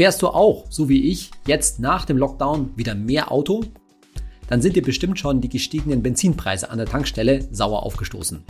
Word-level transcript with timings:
Fährst 0.00 0.22
du 0.22 0.28
auch, 0.28 0.64
so 0.70 0.88
wie 0.88 1.10
ich, 1.10 1.30
jetzt 1.46 1.78
nach 1.78 2.06
dem 2.06 2.16
Lockdown 2.16 2.70
wieder 2.74 2.94
mehr 2.94 3.30
Auto? 3.30 3.64
Dann 4.48 4.62
sind 4.62 4.74
dir 4.74 4.82
bestimmt 4.82 5.18
schon 5.18 5.42
die 5.42 5.50
gestiegenen 5.50 6.02
Benzinpreise 6.02 6.70
an 6.70 6.78
der 6.78 6.86
Tankstelle 6.86 7.46
sauer 7.52 7.82
aufgestoßen. 7.82 8.42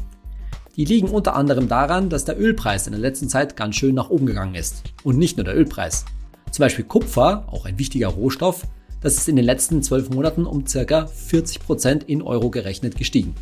Die 0.76 0.84
liegen 0.84 1.08
unter 1.08 1.34
anderem 1.34 1.66
daran, 1.66 2.08
dass 2.08 2.24
der 2.24 2.40
Ölpreis 2.40 2.86
in 2.86 2.92
der 2.92 3.00
letzten 3.00 3.28
Zeit 3.28 3.56
ganz 3.56 3.74
schön 3.74 3.96
nach 3.96 4.10
oben 4.10 4.26
gegangen 4.26 4.54
ist. 4.54 4.84
Und 5.02 5.18
nicht 5.18 5.38
nur 5.38 5.44
der 5.44 5.56
Ölpreis. 5.56 6.04
Zum 6.52 6.62
Beispiel 6.62 6.84
Kupfer, 6.84 7.48
auch 7.50 7.66
ein 7.66 7.80
wichtiger 7.80 8.06
Rohstoff, 8.06 8.64
das 9.00 9.16
ist 9.16 9.28
in 9.28 9.34
den 9.34 9.44
letzten 9.44 9.82
zwölf 9.82 10.08
Monaten 10.08 10.46
um 10.46 10.62
ca. 10.66 11.08
40 11.08 11.58
Prozent 11.58 12.04
in 12.04 12.22
Euro 12.22 12.50
gerechnet 12.50 12.96
gestiegen. 12.96 13.34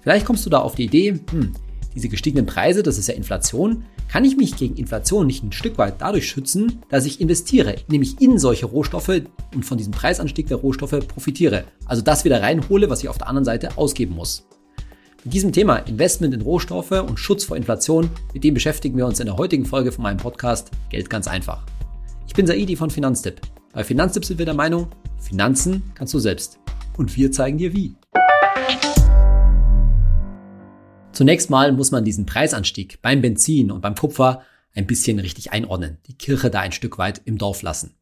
Vielleicht 0.00 0.24
kommst 0.24 0.46
du 0.46 0.50
da 0.50 0.60
auf 0.60 0.76
die 0.76 0.86
Idee, 0.86 1.20
hm, 1.30 1.52
diese 1.94 2.08
gestiegenen 2.08 2.46
Preise, 2.46 2.82
das 2.82 2.98
ist 2.98 3.08
ja 3.08 3.14
Inflation, 3.14 3.84
kann 4.08 4.24
ich 4.24 4.36
mich 4.36 4.56
gegen 4.56 4.76
Inflation 4.76 5.26
nicht 5.26 5.42
ein 5.42 5.52
Stück 5.52 5.78
weit 5.78 5.94
dadurch 6.00 6.28
schützen, 6.28 6.82
dass 6.88 7.06
ich 7.06 7.20
investiere, 7.20 7.76
nämlich 7.88 8.20
in 8.20 8.38
solche 8.38 8.66
Rohstoffe 8.66 9.22
und 9.54 9.64
von 9.64 9.78
diesem 9.78 9.92
Preisanstieg 9.92 10.48
der 10.48 10.58
Rohstoffe 10.58 10.98
profitiere. 11.08 11.64
Also 11.86 12.02
das 12.02 12.24
wieder 12.24 12.42
reinhole, 12.42 12.90
was 12.90 13.02
ich 13.02 13.08
auf 13.08 13.18
der 13.18 13.28
anderen 13.28 13.44
Seite 13.44 13.78
ausgeben 13.78 14.14
muss. 14.14 14.46
Mit 15.24 15.34
diesem 15.34 15.52
Thema 15.52 15.76
Investment 15.76 16.34
in 16.34 16.42
Rohstoffe 16.42 16.90
und 16.90 17.18
Schutz 17.18 17.44
vor 17.44 17.56
Inflation, 17.56 18.10
mit 18.34 18.42
dem 18.42 18.54
beschäftigen 18.54 18.96
wir 18.96 19.06
uns 19.06 19.20
in 19.20 19.26
der 19.26 19.36
heutigen 19.36 19.64
Folge 19.64 19.92
von 19.92 20.02
meinem 20.02 20.16
Podcast 20.16 20.70
Geld 20.90 21.08
ganz 21.08 21.28
einfach. 21.28 21.64
Ich 22.26 22.34
bin 22.34 22.46
Saidi 22.46 22.76
von 22.76 22.90
Finanztipp. 22.90 23.40
Bei 23.72 23.84
Finanztipp 23.84 24.24
sind 24.24 24.38
wir 24.38 24.46
der 24.46 24.54
Meinung, 24.54 24.88
Finanzen 25.18 25.82
kannst 25.94 26.12
du 26.12 26.18
selbst. 26.18 26.58
Und 26.96 27.16
wir 27.16 27.30
zeigen 27.30 27.56
dir 27.56 27.72
wie. 27.72 27.94
Zunächst 31.12 31.50
mal 31.50 31.72
muss 31.72 31.90
man 31.90 32.04
diesen 32.04 32.26
Preisanstieg 32.26 33.00
beim 33.02 33.20
Benzin 33.20 33.70
und 33.70 33.82
beim 33.82 33.94
Kupfer 33.94 34.42
ein 34.74 34.86
bisschen 34.86 35.18
richtig 35.18 35.52
einordnen, 35.52 35.98
die 36.06 36.16
Kirche 36.16 36.50
da 36.50 36.60
ein 36.60 36.72
Stück 36.72 36.96
weit 36.98 37.20
im 37.26 37.36
Dorf 37.36 37.62
lassen. 37.62 37.94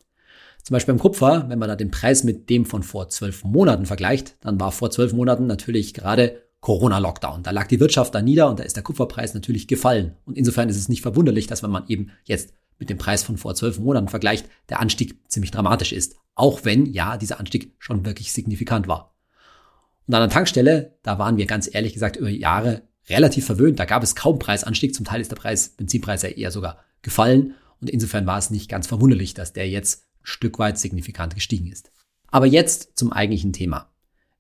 Zum 0.63 0.75
Beispiel 0.75 0.95
beim 0.95 1.01
Kupfer, 1.01 1.47
wenn 1.49 1.59
man 1.59 1.69
da 1.69 1.75
den 1.75 1.91
Preis 1.91 2.23
mit 2.23 2.49
dem 2.51 2.67
von 2.67 2.83
vor 2.83 3.09
zwölf 3.09 3.45
Monaten 3.45 3.87
vergleicht, 3.87 4.37
dann 4.43 4.61
war 4.61 4.71
vor 4.71 4.91
zwölf 4.91 5.13
Monaten 5.13 5.47
natürlich 5.47 5.95
gerade 5.95 6.43
Corona-Lockdown. 6.61 7.43
Da 7.43 7.51
lag 7.51 7.67
die 7.67 7.80
Wirtschaft 7.80 8.15
da 8.15 8.23
nieder 8.23 8.49
und 8.49 8.61
da 8.61 8.65
ist 8.65 8.77
der 8.77 8.83
Kupferpreis 8.83 9.35
natürlich 9.35 9.67
gefallen. 9.67 10.17
Und 10.24 10.37
insofern 10.37 10.69
ist 10.69 10.77
es 10.77 10.89
nicht 10.89 11.02
verwunderlich, 11.02 11.47
dass 11.47 11.63
wenn 11.63 11.71
man 11.71 11.89
eben 11.89 12.11
jetzt 12.24 12.52
mit 12.79 12.91
dem 12.91 12.99
Preis 12.99 13.23
von 13.23 13.39
vor 13.39 13.55
zwölf 13.55 13.79
Monaten 13.79 14.09
vergleicht, 14.09 14.47
der 14.69 14.80
Anstieg 14.80 15.19
ziemlich 15.29 15.51
dramatisch 15.51 15.93
ist. 15.93 16.17
Auch 16.35 16.65
wenn, 16.65 16.87
ja, 16.87 17.17
dieser 17.17 17.41
Anstieg 17.41 17.74
schon 17.79 18.05
wirklich 18.05 18.33
signifikant 18.33 18.87
war. 18.89 19.17
Und 20.07 20.15
an 20.15 20.23
der 20.23 20.30
Tankstelle, 20.30 20.99
da 21.02 21.19
waren 21.19 21.37
wir 21.37 21.47
ganz 21.47 21.69
ehrlich 21.73 21.95
gesagt 21.95 22.17
über 22.17 22.29
Jahre 22.29 22.83
relativ 23.11 23.47
verwöhnt. 23.47 23.79
Da 23.79 23.85
gab 23.85 24.03
es 24.03 24.15
kaum 24.15 24.39
Preisanstieg. 24.39 24.95
Zum 24.95 25.05
Teil 25.05 25.21
ist 25.21 25.30
der 25.30 25.37
Preis, 25.37 25.71
Benzinpreis 25.71 26.23
ja 26.23 26.30
eher 26.30 26.51
sogar 26.51 26.79
gefallen. 27.03 27.55
Und 27.80 27.91
insofern 27.91 28.27
war 28.27 28.39
es 28.39 28.51
nicht 28.51 28.69
ganz 28.69 28.87
verwunderlich, 28.87 29.35
dass 29.35 29.52
der 29.52 29.69
jetzt 29.69 30.05
ein 30.23 30.27
Stück 30.27 30.59
weit 30.59 30.79
signifikant 30.79 31.35
gestiegen 31.35 31.71
ist. 31.71 31.91
Aber 32.29 32.47
jetzt 32.47 32.97
zum 32.97 33.13
eigentlichen 33.13 33.52
Thema. 33.52 33.91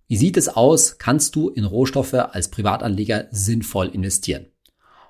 Wie 0.06 0.16
sieht 0.16 0.36
es 0.36 0.48
aus? 0.48 0.98
Kannst 0.98 1.36
du 1.36 1.48
in 1.48 1.64
Rohstoffe 1.64 2.14
als 2.14 2.48
Privatanleger 2.48 3.28
sinnvoll 3.30 3.88
investieren? 3.88 4.46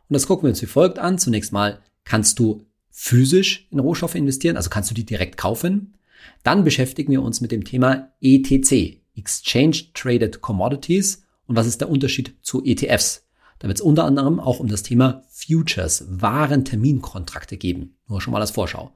Und 0.09 0.15
das 0.15 0.27
gucken 0.27 0.45
wir 0.45 0.51
uns 0.51 0.63
wie 0.63 0.67
folgt 0.67 0.99
an. 0.99 1.19
Zunächst 1.19 1.53
mal 1.53 1.81
kannst 2.05 2.39
du 2.39 2.67
physisch 2.91 3.69
in 3.71 3.79
Rohstoffe 3.79 4.15
investieren, 4.15 4.57
also 4.57 4.69
kannst 4.69 4.91
du 4.91 4.95
die 4.95 5.07
direkt 5.07 5.37
kaufen. 5.37 5.95
Dann 6.43 6.65
beschäftigen 6.65 7.13
wir 7.13 7.23
uns 7.23 7.41
mit 7.41 7.53
dem 7.53 7.65
Thema 7.65 8.13
ETC, 8.21 9.01
Exchange 9.15 9.85
Traded 9.95 10.41
Commodities. 10.41 11.23
Und 11.47 11.57
was 11.57 11.67
ist 11.67 11.81
der 11.81 11.89
Unterschied 11.89 12.35
zu 12.43 12.65
ETFs? 12.65 13.27
Da 13.61 13.69
wird 13.69 13.79
es 13.79 13.85
unter 13.85 14.05
anderem 14.05 14.41
auch 14.41 14.59
um 14.59 14.69
das 14.69 14.83
Thema 14.83 15.23
Futures, 15.29 16.07
Warenterminkontrakte 16.09 17.57
geben. 17.57 17.97
Nur 18.09 18.21
schon 18.21 18.33
mal 18.33 18.41
als 18.41 18.51
Vorschau. 18.51 18.93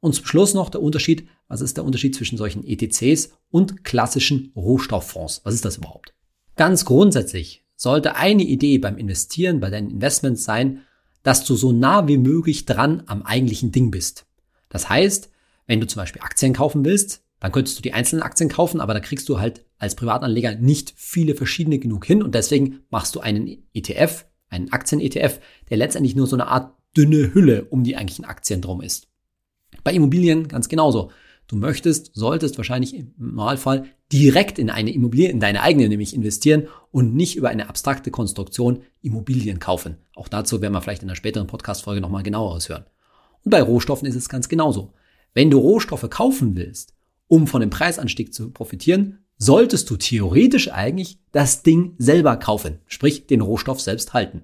Und 0.00 0.14
zum 0.14 0.26
Schluss 0.26 0.54
noch 0.54 0.70
der 0.70 0.82
Unterschied, 0.82 1.28
was 1.46 1.60
ist 1.60 1.76
der 1.76 1.84
Unterschied 1.84 2.14
zwischen 2.14 2.36
solchen 2.36 2.64
ETCs 2.64 3.30
und 3.50 3.84
klassischen 3.84 4.52
Rohstofffonds? 4.54 5.42
Was 5.44 5.54
ist 5.54 5.64
das 5.64 5.76
überhaupt? 5.76 6.14
Ganz 6.56 6.84
grundsätzlich 6.84 7.64
sollte 7.76 8.16
eine 8.16 8.42
Idee 8.42 8.78
beim 8.78 8.98
Investieren, 8.98 9.60
bei 9.60 9.70
deinen 9.70 9.90
Investments 9.90 10.44
sein, 10.44 10.82
dass 11.22 11.44
du 11.44 11.54
so 11.54 11.72
nah 11.72 12.08
wie 12.08 12.18
möglich 12.18 12.64
dran 12.64 13.04
am 13.06 13.22
eigentlichen 13.22 13.70
Ding 13.70 13.92
bist. 13.92 14.26
Das 14.68 14.88
heißt, 14.88 15.30
wenn 15.66 15.80
du 15.80 15.86
zum 15.86 16.00
Beispiel 16.00 16.22
Aktien 16.22 16.54
kaufen 16.54 16.84
willst, 16.84 17.22
dann 17.38 17.52
könntest 17.52 17.78
du 17.78 17.82
die 17.82 17.92
einzelnen 17.92 18.22
Aktien 18.22 18.50
kaufen, 18.50 18.80
aber 18.80 18.94
da 18.94 19.00
kriegst 19.00 19.28
du 19.28 19.38
halt 19.38 19.64
als 19.78 19.94
Privatanleger 19.94 20.56
nicht 20.56 20.92
viele 20.96 21.34
verschiedene 21.34 21.78
genug 21.78 22.04
hin 22.04 22.22
und 22.22 22.34
deswegen 22.34 22.80
machst 22.90 23.14
du 23.14 23.20
einen 23.20 23.64
ETF, 23.72 24.26
einen 24.48 24.72
Aktien-ETF, 24.72 25.40
der 25.70 25.76
letztendlich 25.76 26.16
nur 26.16 26.26
so 26.26 26.36
eine 26.36 26.48
Art 26.48 26.74
dünne 26.96 27.32
Hülle 27.34 27.66
um 27.66 27.84
die 27.84 27.96
eigentlichen 27.96 28.24
Aktien 28.24 28.60
drum 28.60 28.80
ist. 28.80 29.08
Bei 29.84 29.92
Immobilien 29.92 30.48
ganz 30.48 30.68
genauso. 30.68 31.10
Du 31.46 31.56
möchtest, 31.56 32.10
solltest 32.14 32.58
wahrscheinlich 32.58 32.94
im 32.94 33.14
Normalfall 33.16 33.86
direkt 34.12 34.58
in 34.58 34.68
eine 34.68 34.92
Immobilie, 34.92 35.30
in 35.30 35.40
deine 35.40 35.62
eigene 35.62 35.88
nämlich 35.88 36.14
investieren 36.14 36.68
und 36.90 37.14
nicht 37.14 37.36
über 37.36 37.48
eine 37.48 37.68
abstrakte 37.68 38.10
Konstruktion 38.10 38.82
Immobilien 39.00 39.58
kaufen. 39.58 39.96
Auch 40.14 40.28
dazu 40.28 40.60
werden 40.60 40.74
wir 40.74 40.82
vielleicht 40.82 41.02
in 41.02 41.08
einer 41.08 41.16
späteren 41.16 41.46
Podcast-Folge 41.46 42.00
nochmal 42.00 42.22
genauer 42.22 42.52
aushören. 42.52 42.84
Und 43.44 43.50
bei 43.50 43.62
Rohstoffen 43.62 44.06
ist 44.06 44.16
es 44.16 44.28
ganz 44.28 44.48
genauso. 44.48 44.92
Wenn 45.32 45.50
du 45.50 45.58
Rohstoffe 45.58 46.08
kaufen 46.10 46.56
willst, 46.56 46.94
um 47.28 47.46
von 47.46 47.60
dem 47.60 47.70
Preisanstieg 47.70 48.34
zu 48.34 48.50
profitieren, 48.50 49.20
solltest 49.38 49.88
du 49.88 49.96
theoretisch 49.96 50.70
eigentlich 50.70 51.18
das 51.32 51.62
Ding 51.62 51.94
selber 51.98 52.36
kaufen, 52.36 52.80
sprich 52.86 53.26
den 53.26 53.40
Rohstoff 53.40 53.80
selbst 53.80 54.12
halten. 54.12 54.42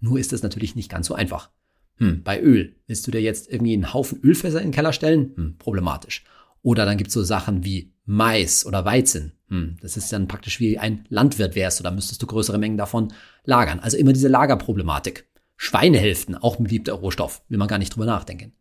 Nur 0.00 0.18
ist 0.18 0.32
es 0.32 0.42
natürlich 0.42 0.76
nicht 0.76 0.90
ganz 0.90 1.08
so 1.08 1.14
einfach. 1.14 1.50
Hm, 1.96 2.22
bei 2.22 2.40
Öl, 2.40 2.76
willst 2.86 3.06
du 3.06 3.10
dir 3.10 3.20
jetzt 3.20 3.50
irgendwie 3.50 3.72
einen 3.72 3.92
Haufen 3.92 4.20
Ölfässer 4.22 4.60
in 4.60 4.68
den 4.68 4.74
Keller 4.74 4.92
stellen? 4.92 5.32
Hm, 5.34 5.56
problematisch. 5.58 6.24
Oder 6.62 6.84
dann 6.84 6.96
gibt's 6.96 7.14
so 7.14 7.22
Sachen 7.22 7.64
wie 7.64 7.92
Mais 8.04 8.64
oder 8.64 8.84
Weizen. 8.84 9.32
Hm, 9.48 9.76
das 9.80 9.96
ist 9.96 10.12
dann 10.12 10.28
praktisch 10.28 10.60
wie 10.60 10.78
ein 10.78 11.04
Landwirt 11.08 11.54
wärst, 11.56 11.80
oder 11.80 11.90
müsstest 11.90 12.22
du 12.22 12.26
größere 12.26 12.58
Mengen 12.58 12.76
davon 12.76 13.12
lagern. 13.44 13.80
Also 13.80 13.96
immer 13.96 14.12
diese 14.12 14.28
Lagerproblematik. 14.28 15.26
Schweinehälften, 15.56 16.36
auch 16.36 16.58
ein 16.58 16.64
beliebter 16.64 16.92
Rohstoff, 16.92 17.42
will 17.48 17.58
man 17.58 17.66
gar 17.66 17.78
nicht 17.78 17.94
drüber 17.94 18.06
nachdenken. 18.06 18.52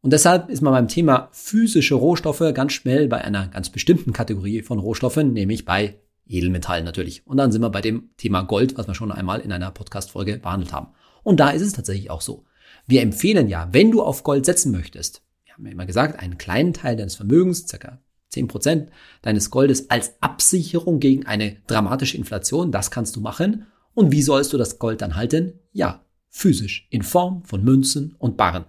Und 0.00 0.12
deshalb 0.12 0.48
ist 0.48 0.62
man 0.62 0.72
beim 0.72 0.88
Thema 0.88 1.28
physische 1.32 1.96
Rohstoffe 1.96 2.44
ganz 2.54 2.72
schnell 2.72 3.08
bei 3.08 3.22
einer 3.22 3.48
ganz 3.48 3.70
bestimmten 3.70 4.12
Kategorie 4.12 4.62
von 4.62 4.78
Rohstoffen, 4.78 5.32
nämlich 5.32 5.64
bei 5.64 5.98
Edelmetallen 6.26 6.84
natürlich. 6.84 7.26
Und 7.26 7.38
dann 7.38 7.50
sind 7.50 7.62
wir 7.62 7.70
bei 7.70 7.80
dem 7.80 8.10
Thema 8.16 8.42
Gold, 8.42 8.76
was 8.78 8.86
wir 8.86 8.94
schon 8.94 9.10
einmal 9.10 9.40
in 9.40 9.50
einer 9.50 9.70
Podcast-Folge 9.70 10.38
behandelt 10.38 10.72
haben. 10.72 10.88
Und 11.24 11.40
da 11.40 11.50
ist 11.50 11.62
es 11.62 11.72
tatsächlich 11.72 12.10
auch 12.10 12.20
so. 12.20 12.44
Wir 12.86 13.02
empfehlen 13.02 13.48
ja, 13.48 13.68
wenn 13.72 13.90
du 13.90 14.02
auf 14.02 14.22
Gold 14.22 14.46
setzen 14.46 14.70
möchtest, 14.70 15.22
wir 15.44 15.54
haben 15.54 15.66
ja 15.66 15.72
immer 15.72 15.86
gesagt, 15.86 16.20
einen 16.20 16.38
kleinen 16.38 16.74
Teil 16.74 16.96
deines 16.96 17.16
Vermögens, 17.16 17.66
circa 17.66 17.98
10% 18.32 18.88
deines 19.22 19.50
Goldes 19.50 19.90
als 19.90 20.14
Absicherung 20.20 21.00
gegen 21.00 21.26
eine 21.26 21.56
dramatische 21.66 22.16
Inflation, 22.16 22.70
das 22.70 22.90
kannst 22.90 23.16
du 23.16 23.20
machen. 23.20 23.66
Und 23.94 24.12
wie 24.12 24.22
sollst 24.22 24.52
du 24.52 24.58
das 24.58 24.78
Gold 24.78 25.00
dann 25.02 25.16
halten? 25.16 25.54
Ja, 25.72 26.04
physisch, 26.28 26.86
in 26.90 27.02
Form 27.02 27.42
von 27.42 27.64
Münzen 27.64 28.14
und 28.18 28.36
Barren 28.36 28.66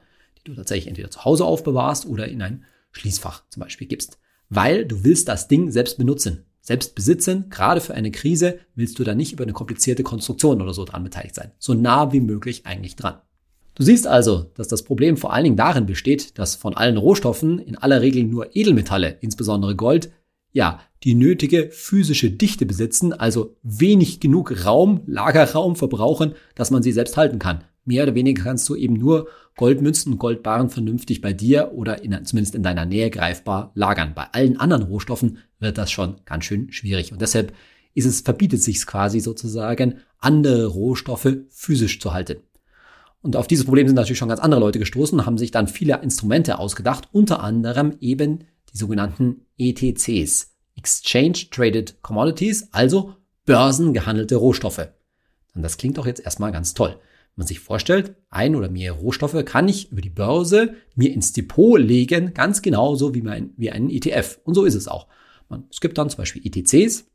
du 0.49 0.55
tatsächlich 0.55 0.87
entweder 0.87 1.09
zu 1.09 1.25
Hause 1.25 1.45
aufbewahrst 1.45 2.05
oder 2.05 2.27
in 2.27 2.41
ein 2.41 2.65
Schließfach 2.91 3.43
zum 3.49 3.61
Beispiel 3.61 3.87
gibst. 3.87 4.19
Weil 4.49 4.85
du 4.85 5.03
willst 5.03 5.27
das 5.27 5.47
Ding 5.47 5.71
selbst 5.71 5.97
benutzen. 5.97 6.45
Selbst 6.61 6.95
besitzen, 6.95 7.49
gerade 7.49 7.81
für 7.81 7.93
eine 7.93 8.11
Krise, 8.11 8.59
willst 8.75 8.99
du 8.99 9.03
da 9.03 9.15
nicht 9.15 9.33
über 9.33 9.43
eine 9.43 9.53
komplizierte 9.53 10.03
Konstruktion 10.03 10.61
oder 10.61 10.73
so 10.73 10.85
dran 10.85 11.03
beteiligt 11.03 11.35
sein. 11.35 11.51
So 11.57 11.73
nah 11.73 12.11
wie 12.13 12.19
möglich 12.19 12.65
eigentlich 12.65 12.95
dran. 12.95 13.19
Du 13.75 13.83
siehst 13.83 14.07
also, 14.07 14.51
dass 14.55 14.67
das 14.67 14.83
Problem 14.83 15.15
vor 15.15 15.33
allen 15.33 15.45
Dingen 15.45 15.55
darin 15.55 15.85
besteht, 15.85 16.37
dass 16.37 16.55
von 16.55 16.75
allen 16.75 16.97
Rohstoffen 16.97 17.59
in 17.59 17.77
aller 17.77 18.01
Regel 18.01 18.23
nur 18.23 18.55
Edelmetalle, 18.55 19.17
insbesondere 19.21 19.75
Gold, 19.75 20.11
ja, 20.51 20.81
die 21.03 21.13
nötige 21.13 21.69
physische 21.71 22.29
Dichte 22.29 22.65
besitzen, 22.65 23.13
also 23.13 23.55
wenig 23.63 24.19
genug 24.19 24.65
Raum, 24.65 25.01
Lagerraum 25.05 25.75
verbrauchen, 25.75 26.33
dass 26.55 26.71
man 26.71 26.83
sie 26.83 26.91
selbst 26.91 27.15
halten 27.15 27.39
kann 27.39 27.63
mehr 27.85 28.03
oder 28.03 28.15
weniger 28.15 28.43
kannst 28.43 28.67
du 28.69 28.75
eben 28.75 28.93
nur 28.93 29.27
Goldmünzen 29.55 30.13
und 30.13 30.19
Goldbarren 30.19 30.69
vernünftig 30.69 31.19
bei 31.19 31.33
dir 31.33 31.73
oder 31.73 32.01
in, 32.01 32.23
zumindest 32.23 32.55
in 32.55 32.63
deiner 32.63 32.85
Nähe 32.85 33.09
greifbar 33.09 33.71
lagern. 33.75 34.13
Bei 34.15 34.27
allen 34.31 34.59
anderen 34.59 34.83
Rohstoffen 34.83 35.39
wird 35.59 35.77
das 35.77 35.91
schon 35.91 36.15
ganz 36.23 36.45
schön 36.45 36.71
schwierig. 36.71 37.11
Und 37.11 37.21
deshalb 37.21 37.53
ist 37.93 38.05
es, 38.05 38.21
verbietet 38.21 38.63
sich 38.63 38.85
quasi 38.85 39.19
sozusagen, 39.19 39.99
andere 40.19 40.67
Rohstoffe 40.67 41.35
physisch 41.49 41.99
zu 41.99 42.13
halten. 42.13 42.37
Und 43.21 43.35
auf 43.35 43.47
dieses 43.47 43.65
Problem 43.65 43.87
sind 43.87 43.95
natürlich 43.95 44.17
schon 44.17 44.29
ganz 44.29 44.39
andere 44.39 44.61
Leute 44.61 44.79
gestoßen 44.79 45.19
und 45.19 45.25
haben 45.25 45.37
sich 45.37 45.51
dann 45.51 45.67
viele 45.67 46.01
Instrumente 46.01 46.57
ausgedacht, 46.57 47.09
unter 47.11 47.43
anderem 47.43 47.97
eben 47.99 48.45
die 48.71 48.77
sogenannten 48.77 49.45
ETCs, 49.57 50.55
Exchange 50.77 51.49
Traded 51.51 52.01
Commodities, 52.01 52.69
also 52.71 53.15
börsengehandelte 53.45 54.37
Rohstoffe. 54.37 54.87
Und 55.53 55.63
das 55.63 55.77
klingt 55.77 55.97
doch 55.97 56.05
jetzt 56.05 56.23
erstmal 56.23 56.53
ganz 56.53 56.73
toll 56.73 56.95
man 57.35 57.47
sich 57.47 57.59
vorstellt, 57.59 58.15
ein 58.29 58.55
oder 58.55 58.69
mehrere 58.69 58.99
Rohstoffe 58.99 59.43
kann 59.45 59.67
ich 59.67 59.91
über 59.91 60.01
die 60.01 60.09
Börse 60.09 60.75
mir 60.95 61.11
ins 61.11 61.33
Depot 61.33 61.79
legen, 61.79 62.33
ganz 62.33 62.61
genauso 62.61 63.15
wie, 63.15 63.21
mein, 63.21 63.51
wie 63.57 63.71
einen 63.71 63.89
ETF. 63.89 64.39
Und 64.43 64.55
so 64.55 64.65
ist 64.65 64.75
es 64.75 64.87
auch. 64.87 65.07
Man, 65.47 65.65
es 65.71 65.79
gibt 65.79 65.97
dann 65.97 66.09
zum 66.09 66.17
Beispiel 66.17 66.45
ETCs, 66.45 67.05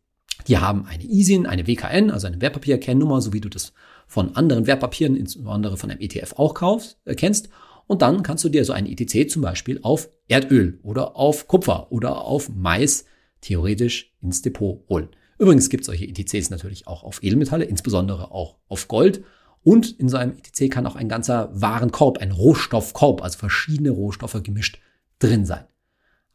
die 0.48 0.58
haben 0.58 0.86
eine 0.86 1.04
ISIN, 1.04 1.46
eine 1.46 1.66
WKN, 1.66 2.10
also 2.10 2.26
eine 2.26 2.40
Wertpapierkennnummer, 2.40 3.20
so 3.20 3.32
wie 3.32 3.40
du 3.40 3.48
das 3.48 3.72
von 4.06 4.34
anderen 4.36 4.66
Wertpapieren, 4.66 5.16
insbesondere 5.16 5.76
von 5.76 5.90
einem 5.90 6.00
ETF 6.00 6.34
auch 6.36 6.54
kaufst, 6.54 6.98
äh, 7.04 7.14
kennst. 7.14 7.48
Und 7.86 8.02
dann 8.02 8.22
kannst 8.22 8.44
du 8.44 8.48
dir 8.48 8.64
so 8.64 8.72
ein 8.72 8.86
ETC 8.86 9.30
zum 9.30 9.42
Beispiel 9.42 9.78
auf 9.82 10.08
Erdöl 10.26 10.80
oder 10.82 11.16
auf 11.16 11.48
Kupfer 11.48 11.92
oder 11.92 12.22
auf 12.22 12.48
Mais 12.48 13.04
theoretisch 13.40 14.14
ins 14.22 14.42
Depot 14.42 14.82
holen. 14.88 15.08
Übrigens 15.38 15.68
gibt 15.68 15.82
es 15.82 15.86
solche 15.86 16.06
ETCs 16.06 16.50
natürlich 16.50 16.86
auch 16.86 17.02
auf 17.02 17.22
Edelmetalle, 17.22 17.64
insbesondere 17.64 18.30
auch 18.30 18.56
auf 18.68 18.88
Gold. 18.88 19.24
Und 19.64 19.98
in 19.98 20.10
so 20.10 20.18
einem 20.18 20.36
ETC 20.36 20.70
kann 20.70 20.86
auch 20.86 20.94
ein 20.94 21.08
ganzer 21.08 21.48
Warenkorb, 21.52 22.18
ein 22.18 22.30
Rohstoffkorb, 22.30 23.22
also 23.22 23.38
verschiedene 23.38 23.90
Rohstoffe 23.90 24.40
gemischt 24.42 24.78
drin 25.18 25.46
sein. 25.46 25.64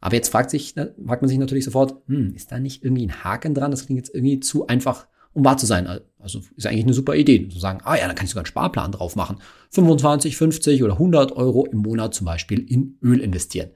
Aber 0.00 0.16
jetzt 0.16 0.30
fragt, 0.30 0.50
sich, 0.50 0.74
fragt 0.74 1.22
man 1.22 1.28
sich 1.28 1.38
natürlich 1.38 1.64
sofort, 1.64 1.94
hm, 2.06 2.34
ist 2.34 2.50
da 2.50 2.58
nicht 2.58 2.82
irgendwie 2.82 3.06
ein 3.06 3.22
Haken 3.22 3.54
dran? 3.54 3.70
Das 3.70 3.86
klingt 3.86 3.98
jetzt 3.98 4.14
irgendwie 4.14 4.40
zu 4.40 4.66
einfach, 4.66 5.06
um 5.32 5.44
wahr 5.44 5.58
zu 5.58 5.66
sein. 5.66 5.86
Also 6.18 6.40
ist 6.56 6.66
eigentlich 6.66 6.84
eine 6.84 6.94
super 6.94 7.14
Idee, 7.14 7.48
zu 7.48 7.60
sagen, 7.60 7.80
ah 7.84 7.96
ja, 7.96 8.06
dann 8.06 8.16
kann 8.16 8.24
ich 8.24 8.30
sogar 8.30 8.42
einen 8.42 8.46
Sparplan 8.46 8.92
drauf 8.92 9.14
machen. 9.14 9.38
25, 9.70 10.36
50 10.36 10.82
oder 10.82 10.94
100 10.94 11.32
Euro 11.32 11.66
im 11.66 11.78
Monat 11.78 12.14
zum 12.14 12.24
Beispiel 12.24 12.58
in 12.60 12.98
Öl 13.00 13.20
investieren. 13.20 13.70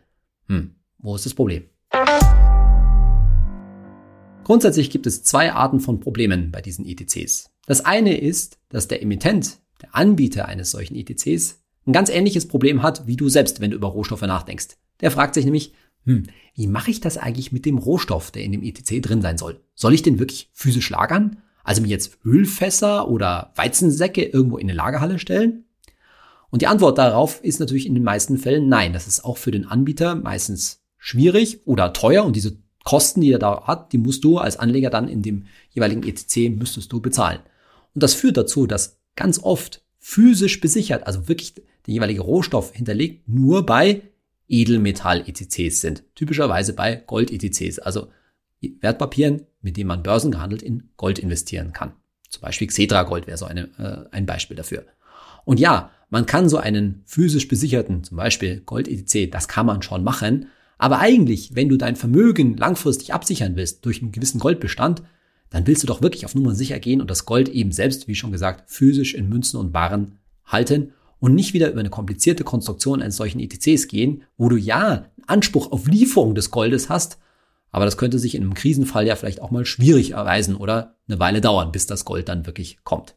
Hm, 0.48 0.74
wo 0.98 1.14
ist 1.14 1.26
das 1.26 1.34
Problem? 1.34 1.64
Grundsätzlich 4.42 4.90
gibt 4.90 5.06
es 5.06 5.22
zwei 5.22 5.52
Arten 5.52 5.78
von 5.78 6.00
Problemen 6.00 6.50
bei 6.50 6.60
diesen 6.60 6.84
ETCs. 6.86 7.53
Das 7.66 7.84
eine 7.84 8.18
ist, 8.18 8.58
dass 8.68 8.88
der 8.88 9.02
Emittent, 9.02 9.58
der 9.80 9.94
Anbieter 9.94 10.46
eines 10.46 10.70
solchen 10.70 10.96
ETCs, 10.96 11.62
ein 11.86 11.92
ganz 11.92 12.10
ähnliches 12.10 12.48
Problem 12.48 12.82
hat 12.82 13.06
wie 13.06 13.16
du 13.16 13.28
selbst, 13.28 13.60
wenn 13.60 13.70
du 13.70 13.76
über 13.76 13.88
Rohstoffe 13.88 14.22
nachdenkst. 14.22 14.76
Der 15.00 15.10
fragt 15.10 15.34
sich 15.34 15.44
nämlich, 15.44 15.72
hm, 16.04 16.24
wie 16.54 16.66
mache 16.66 16.90
ich 16.90 17.00
das 17.00 17.18
eigentlich 17.18 17.52
mit 17.52 17.66
dem 17.66 17.78
Rohstoff, 17.78 18.30
der 18.30 18.44
in 18.44 18.52
dem 18.52 18.62
ETC 18.62 19.02
drin 19.02 19.22
sein 19.22 19.38
soll? 19.38 19.60
Soll 19.74 19.94
ich 19.94 20.02
den 20.02 20.18
wirklich 20.18 20.50
physisch 20.52 20.90
lagern? 20.90 21.38
Also 21.62 21.82
mir 21.82 21.88
jetzt 21.88 22.18
Ölfässer 22.24 23.08
oder 23.08 23.52
Weizensäcke 23.56 24.22
irgendwo 24.22 24.58
in 24.58 24.68
eine 24.68 24.76
Lagerhalle 24.76 25.18
stellen? 25.18 25.64
Und 26.50 26.62
die 26.62 26.66
Antwort 26.66 26.98
darauf 26.98 27.42
ist 27.42 27.58
natürlich 27.58 27.86
in 27.86 27.94
den 27.94 28.04
meisten 28.04 28.38
Fällen 28.38 28.68
nein. 28.68 28.92
Das 28.92 29.08
ist 29.08 29.24
auch 29.24 29.38
für 29.38 29.50
den 29.50 29.66
Anbieter 29.66 30.14
meistens 30.14 30.82
schwierig 30.98 31.66
oder 31.66 31.92
teuer 31.92 32.24
und 32.24 32.36
diese 32.36 32.58
Kosten, 32.84 33.22
die 33.22 33.32
er 33.32 33.38
da 33.38 33.64
hat, 33.66 33.92
die 33.92 33.98
musst 33.98 34.24
du 34.24 34.38
als 34.38 34.58
Anleger 34.58 34.90
dann 34.90 35.08
in 35.08 35.22
dem 35.22 35.46
jeweiligen 35.70 36.02
ETC 36.02 36.56
müsstest 36.56 36.92
du 36.92 37.00
bezahlen. 37.00 37.40
Und 37.94 38.02
das 38.02 38.14
führt 38.14 38.36
dazu, 38.36 38.66
dass 38.66 38.98
ganz 39.16 39.38
oft 39.38 39.82
physisch 39.98 40.60
besichert, 40.60 41.06
also 41.06 41.28
wirklich 41.28 41.54
der 41.54 41.94
jeweilige 41.94 42.22
Rohstoff 42.22 42.72
hinterlegt, 42.72 43.28
nur 43.28 43.64
bei 43.64 44.02
Edelmetall-ETCs 44.48 45.80
sind. 45.80 46.02
Typischerweise 46.14 46.74
bei 46.74 46.96
Gold-ETCs, 46.96 47.78
also 47.78 48.08
Wertpapieren, 48.80 49.46
mit 49.62 49.76
denen 49.76 49.88
man 49.88 50.02
börsengehandelt 50.02 50.62
in 50.62 50.90
Gold 50.96 51.18
investieren 51.18 51.72
kann. 51.72 51.92
Zum 52.28 52.42
Beispiel 52.42 52.66
Xetra 52.66 53.02
Gold 53.04 53.26
wäre 53.26 53.38
so 53.38 53.44
eine, 53.44 53.68
äh, 53.78 54.14
ein 54.14 54.26
Beispiel 54.26 54.56
dafür. 54.56 54.84
Und 55.44 55.60
ja, 55.60 55.90
man 56.10 56.26
kann 56.26 56.48
so 56.48 56.56
einen 56.56 57.02
physisch 57.04 57.48
besicherten, 57.48 58.04
zum 58.04 58.16
Beispiel 58.16 58.60
Gold-ETC, 58.60 59.30
das 59.30 59.48
kann 59.48 59.66
man 59.66 59.82
schon 59.82 60.04
machen. 60.04 60.48
Aber 60.78 60.98
eigentlich, 60.98 61.54
wenn 61.54 61.68
du 61.68 61.76
dein 61.76 61.96
Vermögen 61.96 62.56
langfristig 62.56 63.12
absichern 63.12 63.56
willst 63.56 63.84
durch 63.84 64.02
einen 64.02 64.12
gewissen 64.12 64.40
Goldbestand, 64.40 65.02
dann 65.54 65.68
willst 65.68 65.84
du 65.84 65.86
doch 65.86 66.02
wirklich 66.02 66.24
auf 66.24 66.34
Nummer 66.34 66.52
sicher 66.52 66.80
gehen 66.80 67.00
und 67.00 67.08
das 67.08 67.26
Gold 67.26 67.48
eben 67.48 67.70
selbst, 67.70 68.08
wie 68.08 68.16
schon 68.16 68.32
gesagt, 68.32 68.68
physisch 68.68 69.14
in 69.14 69.28
Münzen 69.28 69.56
und 69.60 69.72
Waren 69.72 70.18
halten 70.44 70.90
und 71.20 71.36
nicht 71.36 71.54
wieder 71.54 71.70
über 71.70 71.78
eine 71.78 71.90
komplizierte 71.90 72.42
Konstruktion 72.42 73.00
eines 73.00 73.16
solchen 73.16 73.38
ETCs 73.38 73.86
gehen, 73.86 74.24
wo 74.36 74.48
du 74.48 74.56
ja 74.56 75.04
Anspruch 75.28 75.70
auf 75.70 75.86
Lieferung 75.86 76.34
des 76.34 76.50
Goldes 76.50 76.88
hast, 76.88 77.18
aber 77.70 77.84
das 77.84 77.96
könnte 77.96 78.18
sich 78.18 78.34
in 78.34 78.42
einem 78.42 78.54
Krisenfall 78.54 79.06
ja 79.06 79.14
vielleicht 79.14 79.40
auch 79.40 79.52
mal 79.52 79.64
schwierig 79.64 80.10
erweisen 80.10 80.56
oder 80.56 80.96
eine 81.06 81.20
Weile 81.20 81.40
dauern, 81.40 81.70
bis 81.70 81.86
das 81.86 82.04
Gold 82.04 82.28
dann 82.28 82.46
wirklich 82.46 82.78
kommt. 82.82 83.14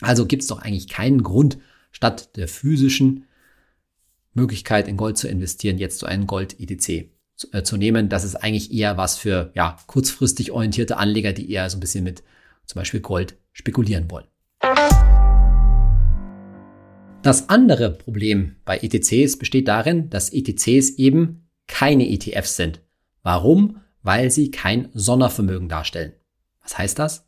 Also 0.00 0.24
gibt 0.24 0.40
es 0.40 0.48
doch 0.48 0.60
eigentlich 0.60 0.88
keinen 0.88 1.22
Grund, 1.22 1.58
statt 1.92 2.36
der 2.36 2.48
physischen 2.48 3.26
Möglichkeit 4.32 4.88
in 4.88 4.96
Gold 4.96 5.18
zu 5.18 5.28
investieren, 5.28 5.76
jetzt 5.76 5.98
so 5.98 6.06
einen 6.06 6.26
Gold-ETC 6.26 7.10
zu, 7.40 7.52
äh, 7.52 7.62
zu 7.62 7.76
nehmen. 7.76 8.08
Das 8.08 8.24
ist 8.24 8.36
eigentlich 8.36 8.72
eher 8.72 8.96
was 8.96 9.16
für 9.16 9.50
ja, 9.54 9.76
kurzfristig 9.86 10.52
orientierte 10.52 10.98
Anleger, 10.98 11.32
die 11.32 11.50
eher 11.50 11.68
so 11.70 11.76
ein 11.76 11.80
bisschen 11.80 12.04
mit 12.04 12.22
zum 12.66 12.80
Beispiel 12.80 13.00
Gold 13.00 13.36
spekulieren 13.52 14.10
wollen. 14.10 14.26
Das 17.22 17.48
andere 17.48 17.90
Problem 17.90 18.56
bei 18.64 18.78
ETCs 18.78 19.38
besteht 19.38 19.68
darin, 19.68 20.08
dass 20.10 20.32
ETCs 20.32 20.90
eben 20.90 21.48
keine 21.66 22.08
ETFs 22.08 22.56
sind. 22.56 22.80
Warum? 23.22 23.80
Weil 24.02 24.30
sie 24.30 24.50
kein 24.50 24.88
Sondervermögen 24.94 25.68
darstellen. 25.68 26.12
Was 26.62 26.78
heißt 26.78 26.98
das? 26.98 27.26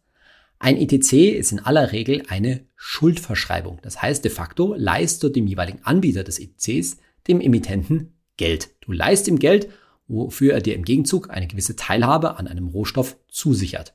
Ein 0.58 0.76
ETC 0.76 1.35
ist 1.37 1.53
in 1.53 1.58
aller 1.58 1.93
Regel 1.93 2.23
eine 2.29 2.65
Schuldverschreibung. 2.76 3.81
Das 3.82 4.00
heißt, 4.00 4.25
de 4.25 4.31
facto 4.31 4.75
leist 4.76 5.23
du 5.23 5.29
dem 5.29 5.47
jeweiligen 5.47 5.81
Anbieter 5.82 6.23
des 6.23 6.38
ETCs, 6.38 6.99
dem 7.26 7.41
Emittenten, 7.41 8.15
Geld. 8.37 8.70
Du 8.81 8.93
leist 8.93 9.29
ihm 9.29 9.38
Geld, 9.38 9.69
wofür 10.09 10.53
er 10.53 10.61
dir 10.61 10.75
im 10.75 10.85
Gegenzug 10.85 11.31
eine 11.31 11.47
gewisse 11.47 11.77
Teilhabe 11.77 12.39
an 12.39 12.47
einem 12.47 12.69
Rohstoff 12.69 13.17
zusichert. 13.29 13.95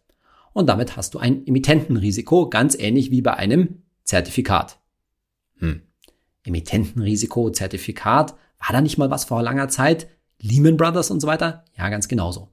Und 0.53 0.67
damit 0.67 0.97
hast 0.97 1.13
du 1.13 1.19
ein 1.19 1.45
Emittentenrisiko, 1.45 2.49
ganz 2.49 2.75
ähnlich 2.75 3.11
wie 3.11 3.21
bei 3.21 3.35
einem 3.35 3.83
Zertifikat. 4.03 4.79
Hm. 5.57 5.81
Emittentenrisiko, 6.43 7.51
Zertifikat, 7.51 8.31
war 8.31 8.71
da 8.71 8.81
nicht 8.81 8.97
mal 8.97 9.11
was 9.11 9.25
vor 9.25 9.43
langer 9.43 9.69
Zeit? 9.69 10.07
Lehman 10.39 10.77
Brothers 10.77 11.11
und 11.11 11.19
so 11.19 11.27
weiter? 11.27 11.65
Ja, 11.77 11.89
ganz 11.89 12.07
genauso. 12.07 12.49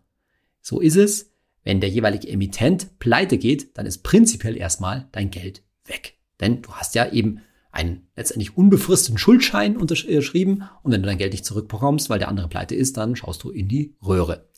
So 0.61 0.81
ist 0.81 0.97
es. 0.97 1.31
Wenn 1.63 1.81
der 1.81 1.89
jeweilige 1.89 2.29
Emittent 2.29 2.99
pleite 2.99 3.39
geht, 3.39 3.79
dann 3.79 3.87
ist 3.87 4.03
prinzipiell 4.03 4.57
erstmal 4.57 5.09
dein 5.13 5.31
Geld 5.31 5.63
weg. 5.87 6.19
Denn 6.41 6.61
du 6.61 6.73
hast 6.73 6.95
ja 6.95 7.11
eben 7.11 7.41
einen 7.75 8.07
letztendlich 8.17 8.57
unbefristeten 8.57 9.19
Schuldschein 9.19 9.77
unterschrieben 9.77 10.65
und 10.83 10.93
wenn 10.93 11.03
du 11.03 11.09
dein 11.09 11.19
Geld 11.19 11.33
nicht 11.33 11.45
zurückbekommst, 11.45 12.09
weil 12.09 12.19
der 12.19 12.29
andere 12.29 12.49
pleite 12.49 12.75
ist, 12.75 12.97
dann 12.97 13.17
schaust 13.17 13.43
du 13.43 13.51
in 13.51 13.69
die 13.69 13.95
Röhre. 14.05 14.49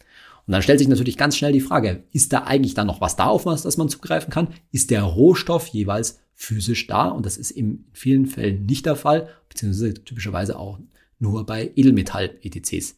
Und 0.47 0.53
dann 0.53 0.63
stellt 0.63 0.79
sich 0.79 0.89
natürlich 0.89 1.17
ganz 1.17 1.37
schnell 1.37 1.53
die 1.53 1.61
Frage, 1.61 2.05
ist 2.13 2.33
da 2.33 2.45
eigentlich 2.45 2.75
dann 2.75 2.87
noch 2.87 3.01
was 3.01 3.17
da, 3.17 3.27
auf 3.27 3.47
was 3.47 3.63
das 3.63 3.79
man 3.79 3.89
zugreifen 3.89 4.31
kann? 4.31 4.49
Ist 4.71 4.91
der 4.91 5.03
Rohstoff 5.03 5.67
jeweils 5.69 6.21
physisch 6.35 6.87
da 6.87 7.09
und 7.09 7.27
das 7.27 7.37
ist 7.37 7.51
in 7.51 7.87
vielen 7.93 8.27
Fällen 8.27 8.67
nicht 8.67 8.87
der 8.87 8.97
Fall, 8.97 9.29
beziehungsweise 9.49 9.95
typischerweise 9.95 10.59
auch 10.59 10.79
nur 11.19 11.47
bei 11.47 11.73
Edelmetall-ETCs 11.75 12.97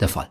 der 0.00 0.08
Fall. 0.08 0.30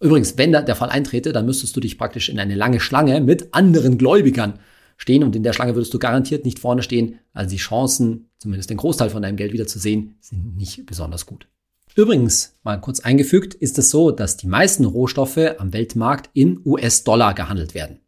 Übrigens, 0.00 0.36
wenn 0.36 0.52
der 0.52 0.74
Fall 0.74 0.88
eintrete, 0.90 1.32
dann 1.32 1.46
müsstest 1.46 1.76
du 1.76 1.80
dich 1.80 1.98
praktisch 1.98 2.28
in 2.28 2.40
eine 2.40 2.56
lange 2.56 2.80
Schlange 2.80 3.20
mit 3.20 3.54
anderen 3.54 3.96
Gläubigern 3.96 4.58
stehen 4.96 5.22
und 5.22 5.36
in 5.36 5.42
der 5.42 5.52
Schlange 5.52 5.74
würdest 5.74 5.92
du 5.94 5.98
garantiert 5.98 6.44
nicht 6.44 6.58
vorne 6.58 6.82
stehen. 6.82 7.18
Also 7.32 7.50
die 7.50 7.56
Chancen, 7.56 8.30
zumindest 8.38 8.70
den 8.70 8.76
Großteil 8.76 9.10
von 9.10 9.22
deinem 9.22 9.36
Geld 9.36 9.52
wieder 9.52 9.66
zu 9.66 9.78
sehen, 9.78 10.16
sind 10.20 10.56
nicht 10.56 10.86
besonders 10.86 11.26
gut. 11.26 11.48
Übrigens, 11.96 12.56
mal 12.64 12.80
kurz 12.80 13.00
eingefügt, 13.00 13.54
ist 13.54 13.78
es 13.78 13.90
so, 13.90 14.10
dass 14.10 14.36
die 14.36 14.48
meisten 14.48 14.84
Rohstoffe 14.84 15.38
am 15.58 15.72
Weltmarkt 15.72 16.30
in 16.32 16.60
US-Dollar 16.64 17.34
gehandelt 17.34 17.74
werden. 17.74 18.00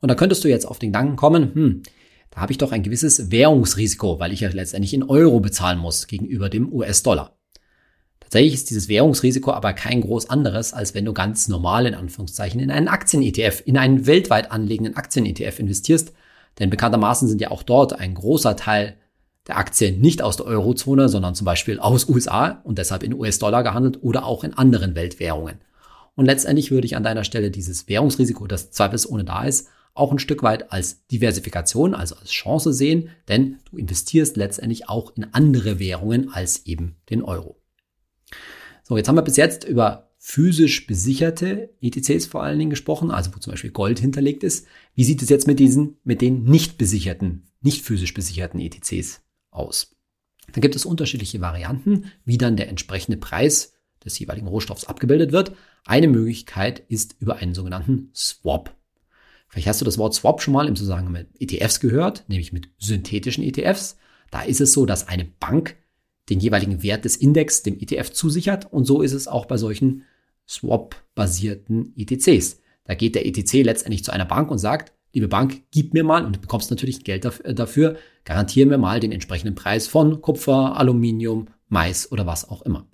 Und 0.00 0.08
da 0.08 0.14
könntest 0.14 0.44
du 0.44 0.48
jetzt 0.48 0.66
auf 0.66 0.78
den 0.78 0.90
Gedanken 0.90 1.16
kommen, 1.16 1.54
hm, 1.54 1.82
da 2.30 2.42
habe 2.42 2.52
ich 2.52 2.58
doch 2.58 2.70
ein 2.70 2.82
gewisses 2.82 3.30
Währungsrisiko, 3.30 4.20
weil 4.20 4.32
ich 4.32 4.40
ja 4.40 4.50
letztendlich 4.50 4.94
in 4.94 5.02
Euro 5.02 5.40
bezahlen 5.40 5.78
muss 5.78 6.06
gegenüber 6.06 6.48
dem 6.48 6.72
US-Dollar. 6.72 7.36
Tatsächlich 8.20 8.54
ist 8.54 8.70
dieses 8.70 8.88
Währungsrisiko 8.88 9.52
aber 9.52 9.72
kein 9.72 10.00
groß 10.00 10.30
anderes, 10.30 10.72
als 10.72 10.94
wenn 10.94 11.04
du 11.04 11.12
ganz 11.12 11.48
normal 11.48 11.86
in 11.86 11.94
Anführungszeichen 11.94 12.60
in 12.60 12.70
einen 12.70 12.88
Aktien-ETF, 12.88 13.62
in 13.66 13.76
einen 13.76 14.06
weltweit 14.06 14.50
anlegenden 14.50 14.96
Aktien-ETF 14.96 15.60
investierst. 15.60 16.12
Denn 16.58 16.70
bekanntermaßen 16.70 17.28
sind 17.28 17.40
ja 17.40 17.50
auch 17.50 17.62
dort 17.62 17.92
ein 17.98 18.14
großer 18.14 18.56
Teil 18.56 18.96
der 19.46 19.58
Aktien 19.58 20.00
nicht 20.00 20.22
aus 20.22 20.36
der 20.36 20.46
Eurozone, 20.46 21.08
sondern 21.08 21.34
zum 21.34 21.44
Beispiel 21.44 21.78
aus 21.78 22.08
USA 22.08 22.60
und 22.64 22.78
deshalb 22.78 23.02
in 23.02 23.14
US-Dollar 23.14 23.62
gehandelt 23.62 24.02
oder 24.02 24.24
auch 24.24 24.42
in 24.42 24.54
anderen 24.54 24.94
Weltwährungen. 24.94 25.60
Und 26.16 26.26
letztendlich 26.26 26.70
würde 26.70 26.86
ich 26.86 26.96
an 26.96 27.04
deiner 27.04 27.24
Stelle 27.24 27.50
dieses 27.50 27.88
Währungsrisiko, 27.88 28.46
das 28.46 28.70
zweifelsohne 28.70 29.24
da 29.24 29.44
ist, 29.44 29.68
auch 29.94 30.12
ein 30.12 30.18
Stück 30.18 30.42
weit 30.42 30.72
als 30.72 31.06
Diversifikation, 31.06 31.94
also 31.94 32.16
als 32.16 32.30
Chance 32.30 32.72
sehen, 32.72 33.10
denn 33.28 33.58
du 33.70 33.78
investierst 33.78 34.36
letztendlich 34.36 34.88
auch 34.88 35.16
in 35.16 35.32
andere 35.32 35.78
Währungen 35.78 36.30
als 36.32 36.66
eben 36.66 36.96
den 37.08 37.22
Euro. 37.22 37.56
So, 38.82 38.96
jetzt 38.96 39.08
haben 39.08 39.16
wir 39.16 39.22
bis 39.22 39.36
jetzt 39.36 39.64
über 39.64 40.05
physisch 40.28 40.88
besicherte 40.88 41.70
ETCs 41.80 42.26
vor 42.26 42.42
allen 42.42 42.58
Dingen 42.58 42.70
gesprochen, 42.70 43.12
also 43.12 43.32
wo 43.32 43.38
zum 43.38 43.52
Beispiel 43.52 43.70
Gold 43.70 44.00
hinterlegt 44.00 44.42
ist. 44.42 44.66
Wie 44.96 45.04
sieht 45.04 45.22
es 45.22 45.28
jetzt 45.28 45.46
mit 45.46 45.60
diesen, 45.60 45.98
mit 46.02 46.20
den 46.20 46.42
nicht 46.42 46.78
besicherten, 46.78 47.44
nicht 47.60 47.84
physisch 47.84 48.12
besicherten 48.12 48.58
ETCs 48.58 49.20
aus? 49.52 49.94
Da 50.52 50.60
gibt 50.60 50.74
es 50.74 50.84
unterschiedliche 50.84 51.40
Varianten, 51.40 52.10
wie 52.24 52.38
dann 52.38 52.56
der 52.56 52.68
entsprechende 52.68 53.18
Preis 53.18 53.74
des 54.04 54.18
jeweiligen 54.18 54.48
Rohstoffs 54.48 54.82
abgebildet 54.82 55.30
wird. 55.30 55.52
Eine 55.84 56.08
Möglichkeit 56.08 56.80
ist 56.88 57.14
über 57.20 57.36
einen 57.36 57.54
sogenannten 57.54 58.10
Swap. 58.12 58.74
Vielleicht 59.46 59.68
hast 59.68 59.80
du 59.80 59.84
das 59.84 59.96
Wort 59.96 60.12
Swap 60.12 60.42
schon 60.42 60.54
mal 60.54 60.66
im 60.66 60.74
Zusammenhang 60.74 61.12
mit 61.12 61.28
ETFs 61.40 61.78
gehört, 61.78 62.24
nämlich 62.28 62.52
mit 62.52 62.68
synthetischen 62.78 63.44
ETFs. 63.44 63.96
Da 64.32 64.42
ist 64.42 64.60
es 64.60 64.72
so, 64.72 64.86
dass 64.86 65.06
eine 65.06 65.24
Bank 65.24 65.76
den 66.30 66.40
jeweiligen 66.40 66.82
Wert 66.82 67.04
des 67.04 67.14
Index 67.14 67.62
dem 67.62 67.78
ETF 67.78 68.10
zusichert 68.10 68.72
und 68.72 68.86
so 68.86 69.02
ist 69.02 69.12
es 69.12 69.28
auch 69.28 69.46
bei 69.46 69.56
solchen 69.56 70.02
Swap-basierten 70.48 71.92
ETCs. 71.96 72.60
Da 72.84 72.94
geht 72.94 73.14
der 73.14 73.26
ETC 73.26 73.64
letztendlich 73.64 74.04
zu 74.04 74.12
einer 74.12 74.24
Bank 74.24 74.50
und 74.50 74.58
sagt, 74.58 74.92
liebe 75.12 75.28
Bank, 75.28 75.62
gib 75.70 75.94
mir 75.94 76.04
mal, 76.04 76.24
und 76.24 76.36
du 76.36 76.40
bekommst 76.40 76.70
natürlich 76.70 77.02
Geld 77.02 77.24
dafür, 77.24 77.96
garantiere 78.24 78.68
mir 78.68 78.78
mal 78.78 79.00
den 79.00 79.12
entsprechenden 79.12 79.54
Preis 79.54 79.88
von 79.88 80.20
Kupfer, 80.20 80.76
Aluminium, 80.76 81.48
Mais 81.68 82.12
oder 82.12 82.26
was 82.26 82.48
auch 82.48 82.62
immer. 82.62 82.86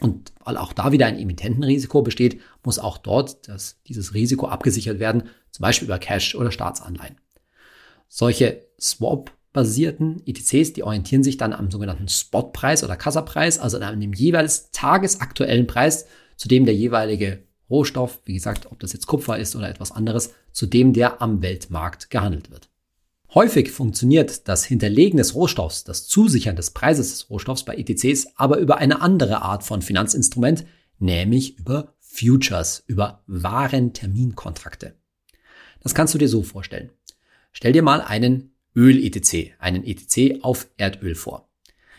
Und 0.00 0.32
weil 0.44 0.56
auch 0.56 0.72
da 0.72 0.92
wieder 0.92 1.06
ein 1.06 1.18
Emittentenrisiko 1.18 2.02
besteht, 2.02 2.40
muss 2.64 2.78
auch 2.78 2.98
dort 2.98 3.48
das, 3.48 3.80
dieses 3.86 4.12
Risiko 4.12 4.48
abgesichert 4.48 4.98
werden, 4.98 5.24
zum 5.52 5.62
Beispiel 5.62 5.86
über 5.86 5.98
Cash 5.98 6.34
oder 6.34 6.50
Staatsanleihen. 6.50 7.16
Solche 8.08 8.66
Swap-basierten 8.80 10.22
ETCs, 10.26 10.72
die 10.72 10.82
orientieren 10.82 11.22
sich 11.22 11.36
dann 11.36 11.52
am 11.52 11.70
sogenannten 11.70 12.08
Spotpreis 12.08 12.82
oder 12.82 12.96
Kassapreis, 12.96 13.58
also 13.58 13.78
an 13.78 14.00
dem 14.00 14.12
jeweils 14.12 14.72
tagesaktuellen 14.72 15.68
Preis, 15.68 16.06
zu 16.36 16.48
dem 16.48 16.64
der 16.64 16.74
jeweilige 16.74 17.44
Rohstoff, 17.70 18.20
wie 18.24 18.34
gesagt, 18.34 18.66
ob 18.70 18.80
das 18.80 18.92
jetzt 18.92 19.06
Kupfer 19.06 19.38
ist 19.38 19.56
oder 19.56 19.68
etwas 19.68 19.92
anderes, 19.92 20.34
zu 20.52 20.66
dem 20.66 20.92
der 20.92 21.22
am 21.22 21.42
Weltmarkt 21.42 22.10
gehandelt 22.10 22.50
wird. 22.50 22.68
Häufig 23.34 23.72
funktioniert 23.72 24.46
das 24.46 24.64
Hinterlegen 24.64 25.16
des 25.16 25.34
Rohstoffs, 25.34 25.82
das 25.82 26.06
Zusichern 26.06 26.54
des 26.54 26.70
Preises 26.70 27.10
des 27.10 27.30
Rohstoffs 27.30 27.64
bei 27.64 27.74
ETCs 27.76 28.28
aber 28.36 28.58
über 28.58 28.78
eine 28.78 29.00
andere 29.00 29.42
Art 29.42 29.64
von 29.64 29.82
Finanzinstrument, 29.82 30.64
nämlich 31.00 31.58
über 31.58 31.94
Futures, 31.98 32.84
über 32.86 33.22
Warenterminkontrakte. 33.26 34.94
Das 35.80 35.94
kannst 35.94 36.14
du 36.14 36.18
dir 36.18 36.28
so 36.28 36.44
vorstellen. 36.44 36.90
Stell 37.52 37.72
dir 37.72 37.82
mal 37.82 38.00
einen 38.00 38.52
Öl-ETC, 38.76 39.54
einen 39.58 39.84
ETC 39.84 40.44
auf 40.44 40.68
Erdöl 40.76 41.16
vor. 41.16 41.48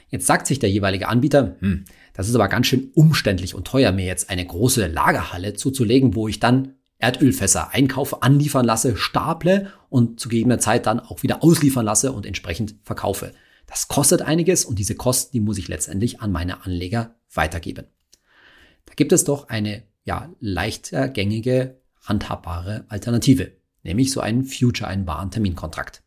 Jetzt 0.07 0.27
sagt 0.27 0.47
sich 0.47 0.59
der 0.59 0.69
jeweilige 0.69 1.09
Anbieter, 1.09 1.57
hm, 1.59 1.85
das 2.15 2.29
ist 2.29 2.35
aber 2.35 2.47
ganz 2.47 2.67
schön 2.67 2.91
umständlich 2.95 3.55
und 3.55 3.67
teuer, 3.67 3.91
mir 3.91 4.05
jetzt 4.05 4.29
eine 4.29 4.45
große 4.45 4.87
Lagerhalle 4.87 5.53
zuzulegen, 5.53 6.15
wo 6.15 6.27
ich 6.27 6.39
dann 6.39 6.75
Erdölfässer 6.97 7.73
einkaufe, 7.73 8.23
anliefern 8.23 8.65
lasse, 8.65 8.95
staple 8.95 9.71
und 9.89 10.19
zu 10.19 10.29
gegebener 10.29 10.59
Zeit 10.59 10.85
dann 10.85 11.01
auch 11.01 11.23
wieder 11.23 11.43
ausliefern 11.43 11.85
lasse 11.85 12.13
und 12.13 12.25
entsprechend 12.25 12.75
verkaufe. 12.83 13.33
Das 13.67 13.89
kostet 13.89 14.21
einiges 14.21 14.63
und 14.63 14.79
diese 14.79 14.95
Kosten, 14.95 15.33
die 15.33 15.41
muss 15.41 15.57
ich 15.57 15.67
letztendlich 15.67 16.21
an 16.21 16.31
meine 16.31 16.63
Anleger 16.63 17.15
weitergeben. 17.33 17.87
Da 18.85 18.93
gibt 18.95 19.11
es 19.11 19.25
doch 19.25 19.49
eine 19.49 19.83
ja, 20.05 20.29
leichter 20.39 21.09
gängige, 21.09 21.81
handhabbare 22.01 22.85
Alternative, 22.87 23.51
nämlich 23.83 24.11
so 24.11 24.21
einen 24.21 24.45
Future, 24.45 24.87
einen 24.87 25.07
Warenterminkontrakt. 25.07 26.01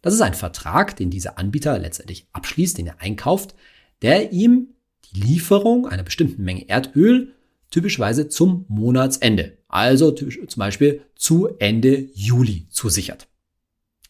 Das 0.00 0.14
ist 0.14 0.22
ein 0.22 0.34
Vertrag, 0.34 0.96
den 0.96 1.10
dieser 1.10 1.38
Anbieter 1.38 1.78
letztendlich 1.78 2.26
abschließt, 2.32 2.78
den 2.78 2.88
er 2.88 3.00
einkauft, 3.00 3.54
der 4.00 4.32
ihm 4.32 4.71
die 5.12 5.20
Lieferung 5.20 5.86
einer 5.86 6.02
bestimmten 6.02 6.42
Menge 6.42 6.68
Erdöl 6.68 7.32
typischerweise 7.70 8.28
zum 8.28 8.64
Monatsende, 8.68 9.58
also 9.68 10.10
zum 10.12 10.46
Beispiel 10.56 11.02
zu 11.16 11.48
Ende 11.58 12.08
Juli 12.14 12.66
zusichert. 12.70 13.28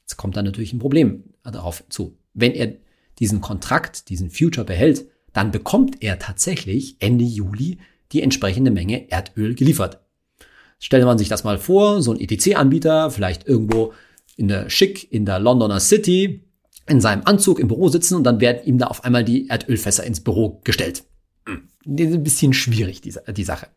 Jetzt 0.00 0.16
kommt 0.16 0.36
dann 0.36 0.44
natürlich 0.44 0.72
ein 0.72 0.78
Problem 0.78 1.24
darauf 1.44 1.84
zu. 1.88 2.18
Wenn 2.34 2.52
er 2.52 2.74
diesen 3.18 3.40
Kontrakt, 3.40 4.08
diesen 4.08 4.30
Future 4.30 4.66
behält, 4.66 5.06
dann 5.32 5.50
bekommt 5.50 6.02
er 6.02 6.18
tatsächlich 6.18 6.96
Ende 6.98 7.24
Juli 7.24 7.78
die 8.12 8.22
entsprechende 8.22 8.70
Menge 8.70 9.10
Erdöl 9.10 9.54
geliefert. 9.54 10.00
Stelle 10.78 11.06
man 11.06 11.18
sich 11.18 11.28
das 11.28 11.44
mal 11.44 11.58
vor, 11.58 12.02
so 12.02 12.12
ein 12.12 12.20
ETC-Anbieter, 12.20 13.10
vielleicht 13.10 13.46
irgendwo 13.46 13.92
in 14.36 14.48
der 14.48 14.68
Schick 14.68 15.12
in 15.12 15.24
der 15.24 15.38
Londoner 15.38 15.80
City, 15.80 16.42
in 16.88 17.00
seinem 17.00 17.22
Anzug 17.24 17.58
im 17.58 17.68
Büro 17.68 17.88
sitzen 17.88 18.16
und 18.16 18.24
dann 18.24 18.40
werden 18.40 18.64
ihm 18.64 18.78
da 18.78 18.86
auf 18.86 19.04
einmal 19.04 19.24
die 19.24 19.48
Erdölfässer 19.48 20.04
ins 20.04 20.20
Büro 20.20 20.60
gestellt 20.64 21.04
ein 21.86 22.24
bisschen 22.24 22.52
schwierig, 22.52 23.00
die, 23.00 23.14
die 23.28 23.44
Sache. 23.44 23.68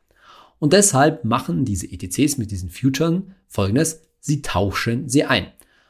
Und 0.60 0.74
deshalb 0.74 1.26
machen 1.26 1.66
diese 1.66 1.88
ETCs 1.92 2.38
mit 2.38 2.52
diesen 2.52 2.70
Futures 2.70 3.24
folgendes, 3.48 4.02
sie 4.20 4.42
tauschen 4.42 5.10
sie 5.10 5.26
ein. 5.26 5.48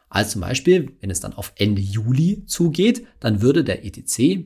Also 0.10 0.34
zum 0.34 0.41
Beispiel, 0.41 0.91
wenn 1.01 1.10
es 1.10 1.19
dann 1.19 1.34
auf 1.34 1.53
Ende 1.55 1.81
Juli 1.81 2.45
zugeht, 2.45 3.05
dann 3.19 3.41
würde 3.41 3.63
der 3.63 3.86
ETC 3.86 4.45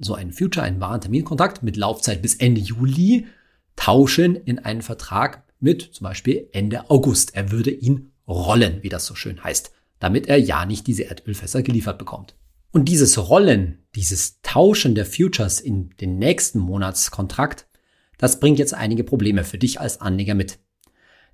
so 0.00 0.14
einen 0.14 0.32
Future, 0.32 0.64
einen 0.64 0.80
Warenterminkontrakt 0.80 1.62
mit 1.62 1.76
Laufzeit 1.76 2.22
bis 2.22 2.36
Ende 2.36 2.60
Juli 2.60 3.26
tauschen 3.76 4.36
in 4.36 4.58
einen 4.58 4.82
Vertrag 4.82 5.44
mit 5.60 5.82
zum 5.82 6.04
Beispiel 6.04 6.48
Ende 6.52 6.90
August. 6.90 7.34
Er 7.34 7.50
würde 7.50 7.70
ihn 7.70 8.12
rollen, 8.26 8.82
wie 8.82 8.88
das 8.88 9.06
so 9.06 9.14
schön 9.14 9.42
heißt, 9.42 9.72
damit 9.98 10.26
er 10.26 10.38
ja 10.38 10.66
nicht 10.66 10.86
diese 10.86 11.04
Erdölfässer 11.04 11.62
geliefert 11.62 11.98
bekommt. 11.98 12.36
Und 12.72 12.86
dieses 12.88 13.18
Rollen, 13.28 13.84
dieses 13.94 14.40
Tauschen 14.42 14.94
der 14.94 15.06
Futures 15.06 15.60
in 15.60 15.90
den 16.00 16.18
nächsten 16.18 16.58
Monatskontrakt, 16.58 17.66
das 18.18 18.40
bringt 18.40 18.58
jetzt 18.58 18.74
einige 18.74 19.04
Probleme 19.04 19.44
für 19.44 19.58
dich 19.58 19.80
als 19.80 20.00
Anleger 20.00 20.34
mit. 20.34 20.58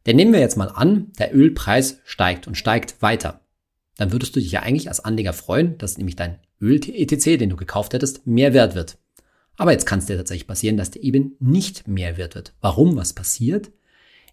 Denn 0.07 0.17
nehmen 0.17 0.33
wir 0.33 0.41
jetzt 0.41 0.57
mal 0.57 0.69
an, 0.69 1.13
der 1.19 1.35
Ölpreis 1.35 2.01
steigt 2.05 2.47
und 2.47 2.57
steigt 2.57 3.01
weiter. 3.03 3.41
Dann 3.97 4.13
würdest 4.13 4.35
du 4.35 4.41
dich 4.41 4.51
ja 4.51 4.63
eigentlich 4.63 4.89
als 4.89 5.01
Anleger 5.01 5.33
freuen, 5.33 5.77
dass 5.79 5.99
nämlich 5.99 6.17
dein 6.17 6.39
Öl-ETC, 6.61 7.39
den 7.39 7.51
du 7.51 7.57
gekauft 7.57 7.93
hättest, 7.93 8.27
mehr 8.27 8.55
wert 8.55 8.75
wird. 8.75 8.99
Aber 9.57 9.73
jetzt 9.73 9.85
kann 9.85 9.99
es 9.99 10.07
dir 10.07 10.17
tatsächlich 10.17 10.47
passieren, 10.47 10.79
dass 10.79 10.91
der 10.91 11.03
eben 11.03 11.37
nicht 11.39 11.87
mehr 11.87 12.17
wert 12.17 12.35
wird. 12.35 12.55
Warum? 12.61 12.97
Was 12.97 13.13
passiert? 13.13 13.71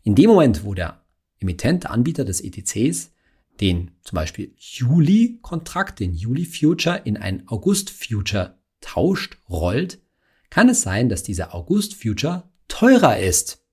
In 0.03 0.15
dem 0.15 0.29
Moment, 0.29 0.63
wo 0.63 0.73
der 0.73 1.01
Emittent, 1.39 1.83
der 1.83 1.91
Anbieter 1.91 2.23
des 2.23 2.41
ETCs, 2.41 3.11
den 3.61 3.91
zum 4.03 4.15
Beispiel 4.15 4.53
Juli-Kontrakt, 4.57 5.99
den 5.99 6.13
Juli-Future 6.13 7.01
in 7.05 7.17
einen 7.17 7.47
August-Future 7.47 8.57
tauscht, 8.81 9.37
rollt, 9.49 9.99
kann 10.49 10.69
es 10.69 10.81
sein, 10.81 11.09
dass 11.09 11.23
dieser 11.23 11.53
August-Future 11.53 12.49
teurer 12.67 13.19
ist. 13.19 13.63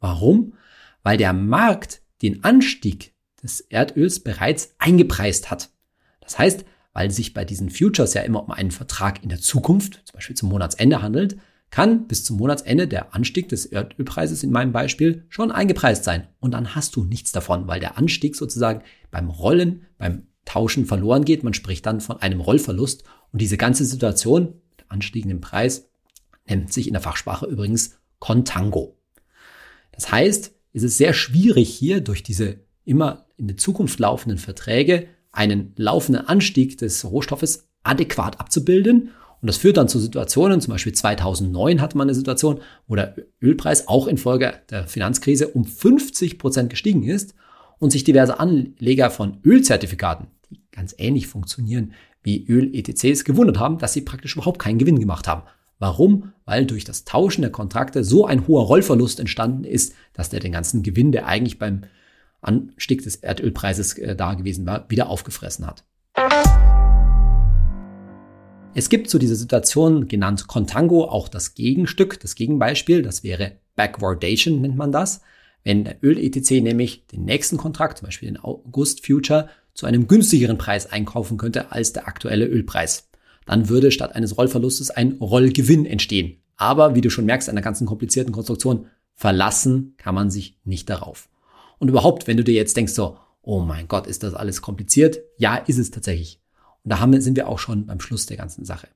Warum? 0.00 0.54
Weil 1.02 1.16
der 1.16 1.32
Markt 1.32 2.02
den 2.22 2.44
Anstieg 2.44 3.14
des 3.42 3.60
Erdöls 3.60 4.20
bereits 4.20 4.74
eingepreist 4.78 5.50
hat. 5.50 5.70
Das 6.20 6.38
heißt, 6.38 6.64
weil 6.92 7.10
sich 7.10 7.34
bei 7.34 7.44
diesen 7.44 7.70
Futures 7.70 8.14
ja 8.14 8.22
immer 8.22 8.42
um 8.42 8.50
einen 8.50 8.72
Vertrag 8.72 9.22
in 9.22 9.28
der 9.28 9.40
Zukunft, 9.40 10.02
zum 10.04 10.14
Beispiel 10.14 10.36
zum 10.36 10.48
Monatsende 10.48 11.00
handelt, 11.00 11.38
kann 11.70 12.06
bis 12.06 12.24
zum 12.24 12.38
Monatsende 12.38 12.88
der 12.88 13.14
Anstieg 13.14 13.48
des 13.48 13.66
Erdölpreises 13.66 14.42
in 14.42 14.50
meinem 14.50 14.72
Beispiel 14.72 15.24
schon 15.28 15.50
eingepreist 15.50 16.04
sein. 16.04 16.28
Und 16.40 16.52
dann 16.52 16.74
hast 16.74 16.96
du 16.96 17.04
nichts 17.04 17.32
davon, 17.32 17.68
weil 17.68 17.80
der 17.80 17.98
Anstieg 17.98 18.36
sozusagen 18.36 18.82
beim 19.10 19.28
Rollen, 19.28 19.86
beim 19.98 20.28
Tauschen 20.44 20.86
verloren 20.86 21.24
geht. 21.24 21.44
Man 21.44 21.54
spricht 21.54 21.84
dann 21.84 22.00
von 22.00 22.20
einem 22.22 22.40
Rollverlust. 22.40 23.04
Und 23.32 23.42
diese 23.42 23.58
ganze 23.58 23.84
Situation 23.84 24.54
mit 24.70 24.90
anstiegendem 24.90 25.40
Preis 25.40 25.90
nennt 26.46 26.72
sich 26.72 26.86
in 26.86 26.94
der 26.94 27.02
Fachsprache 27.02 27.46
übrigens 27.46 27.98
Contango. 28.18 28.96
Das 29.92 30.10
heißt, 30.10 30.52
es 30.72 30.82
ist 30.82 30.96
sehr 30.96 31.12
schwierig 31.12 31.68
hier 31.68 32.00
durch 32.00 32.22
diese 32.22 32.60
immer 32.84 33.26
in 33.36 33.48
die 33.48 33.56
Zukunft 33.56 33.98
laufenden 33.98 34.38
Verträge 34.38 35.08
einen 35.32 35.72
laufenden 35.76 36.26
Anstieg 36.26 36.78
des 36.78 37.04
Rohstoffes 37.04 37.68
adäquat 37.82 38.40
abzubilden 38.40 39.10
und 39.40 39.46
das 39.46 39.56
führt 39.56 39.76
dann 39.76 39.88
zu 39.88 40.00
Situationen, 40.00 40.60
zum 40.60 40.72
Beispiel 40.72 40.92
2009 40.92 41.80
hatte 41.80 41.96
man 41.96 42.08
eine 42.08 42.14
Situation, 42.14 42.60
wo 42.86 42.96
der 42.96 43.14
Ölpreis 43.40 43.86
auch 43.86 44.08
infolge 44.08 44.54
der 44.70 44.86
Finanzkrise 44.86 45.48
um 45.48 45.64
50 45.64 46.38
Prozent 46.38 46.70
gestiegen 46.70 47.04
ist 47.04 47.34
und 47.78 47.90
sich 47.90 48.04
diverse 48.04 48.40
Anleger 48.40 49.10
von 49.10 49.38
Ölzertifikaten, 49.44 50.26
die 50.50 50.60
ganz 50.72 50.94
ähnlich 50.98 51.28
funktionieren 51.28 51.92
wie 52.22 52.44
Öl-ETCs, 52.46 53.24
gewundert 53.24 53.58
haben, 53.58 53.78
dass 53.78 53.92
sie 53.92 54.00
praktisch 54.00 54.34
überhaupt 54.34 54.58
keinen 54.58 54.78
Gewinn 54.78 54.98
gemacht 54.98 55.28
haben. 55.28 55.42
Warum? 55.78 56.32
Weil 56.44 56.66
durch 56.66 56.84
das 56.84 57.04
Tauschen 57.04 57.42
der 57.42 57.52
Kontrakte 57.52 58.02
so 58.02 58.26
ein 58.26 58.48
hoher 58.48 58.64
Rollverlust 58.64 59.20
entstanden 59.20 59.62
ist, 59.62 59.94
dass 60.12 60.28
der 60.28 60.40
den 60.40 60.50
ganzen 60.50 60.82
Gewinn, 60.82 61.12
der 61.12 61.26
eigentlich 61.26 61.60
beim 61.60 61.82
Anstieg 62.40 63.02
des 63.02 63.16
Erdölpreises 63.16 63.96
äh, 63.98 64.16
da 64.16 64.34
gewesen 64.34 64.66
war, 64.66 64.90
wieder 64.90 65.08
aufgefressen 65.08 65.66
hat. 65.66 65.84
Es 68.78 68.90
gibt 68.90 69.10
zu 69.10 69.18
dieser 69.18 69.34
Situation 69.34 70.06
genannt 70.06 70.46
Contango 70.46 71.06
auch 71.06 71.26
das 71.26 71.54
Gegenstück, 71.54 72.20
das 72.20 72.36
Gegenbeispiel, 72.36 73.02
das 73.02 73.24
wäre 73.24 73.56
Backwardation 73.74 74.60
nennt 74.60 74.76
man 74.76 74.92
das. 74.92 75.20
Wenn 75.64 75.82
der 75.82 75.96
Öl-ETC 76.00 76.62
nämlich 76.62 77.04
den 77.08 77.24
nächsten 77.24 77.56
Kontrakt, 77.56 77.98
zum 77.98 78.06
Beispiel 78.06 78.28
den 78.28 78.38
August-Future, 78.38 79.48
zu 79.74 79.86
einem 79.86 80.06
günstigeren 80.06 80.58
Preis 80.58 80.86
einkaufen 80.92 81.38
könnte 81.38 81.72
als 81.72 81.92
der 81.92 82.06
aktuelle 82.06 82.46
Ölpreis, 82.46 83.08
dann 83.46 83.68
würde 83.68 83.90
statt 83.90 84.14
eines 84.14 84.38
Rollverlustes 84.38 84.90
ein 84.90 85.14
Rollgewinn 85.20 85.84
entstehen. 85.84 86.40
Aber 86.54 86.94
wie 86.94 87.00
du 87.00 87.10
schon 87.10 87.24
merkst 87.26 87.48
an 87.48 87.56
der 87.56 87.64
ganzen 87.64 87.84
komplizierten 87.84 88.32
Konstruktion, 88.32 88.86
verlassen 89.16 89.94
kann 89.96 90.14
man 90.14 90.30
sich 90.30 90.56
nicht 90.62 90.88
darauf. 90.88 91.28
Und 91.80 91.88
überhaupt, 91.88 92.28
wenn 92.28 92.36
du 92.36 92.44
dir 92.44 92.54
jetzt 92.54 92.76
denkst 92.76 92.92
so, 92.92 93.18
oh 93.42 93.58
mein 93.58 93.88
Gott, 93.88 94.06
ist 94.06 94.22
das 94.22 94.34
alles 94.34 94.62
kompliziert? 94.62 95.18
Ja, 95.36 95.56
ist 95.56 95.78
es 95.78 95.90
tatsächlich. 95.90 96.40
Und 96.84 96.90
da 96.90 97.00
haben, 97.00 97.20
sind 97.20 97.36
wir 97.36 97.48
auch 97.48 97.58
schon 97.58 97.86
beim 97.86 98.00
Schluss 98.00 98.26
der 98.26 98.36
ganzen 98.36 98.64
Sache. 98.64 98.88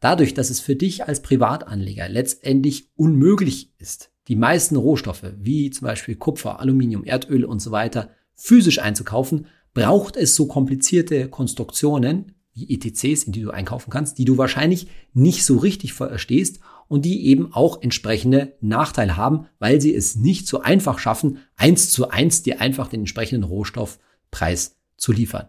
Dadurch, 0.00 0.34
dass 0.34 0.50
es 0.50 0.60
für 0.60 0.76
dich 0.76 1.06
als 1.06 1.22
Privatanleger 1.22 2.08
letztendlich 2.08 2.90
unmöglich 2.96 3.72
ist, 3.78 4.10
die 4.28 4.36
meisten 4.36 4.76
Rohstoffe, 4.76 5.32
wie 5.38 5.70
zum 5.70 5.86
Beispiel 5.86 6.16
Kupfer, 6.16 6.60
Aluminium, 6.60 7.04
Erdöl 7.04 7.44
und 7.44 7.60
so 7.60 7.70
weiter, 7.70 8.10
physisch 8.34 8.80
einzukaufen, 8.80 9.46
braucht 9.72 10.16
es 10.16 10.34
so 10.34 10.46
komplizierte 10.46 11.28
Konstruktionen 11.28 12.32
wie 12.54 12.72
ETCs, 12.72 13.24
in 13.24 13.32
die 13.32 13.42
du 13.42 13.50
einkaufen 13.50 13.90
kannst, 13.90 14.18
die 14.18 14.24
du 14.24 14.38
wahrscheinlich 14.38 14.88
nicht 15.12 15.44
so 15.44 15.56
richtig 15.56 15.92
verstehst 15.92 16.60
und 16.86 17.04
die 17.04 17.26
eben 17.26 17.52
auch 17.52 17.82
entsprechende 17.82 18.56
Nachteile 18.60 19.16
haben, 19.16 19.46
weil 19.58 19.80
sie 19.80 19.94
es 19.94 20.16
nicht 20.16 20.46
so 20.46 20.60
einfach 20.60 20.98
schaffen, 20.98 21.38
eins 21.56 21.90
zu 21.90 22.08
eins 22.10 22.42
dir 22.42 22.60
einfach 22.60 22.88
den 22.88 23.00
entsprechenden 23.00 23.42
Rohstoffpreis 23.42 24.76
zu 24.96 25.12
liefern. 25.12 25.48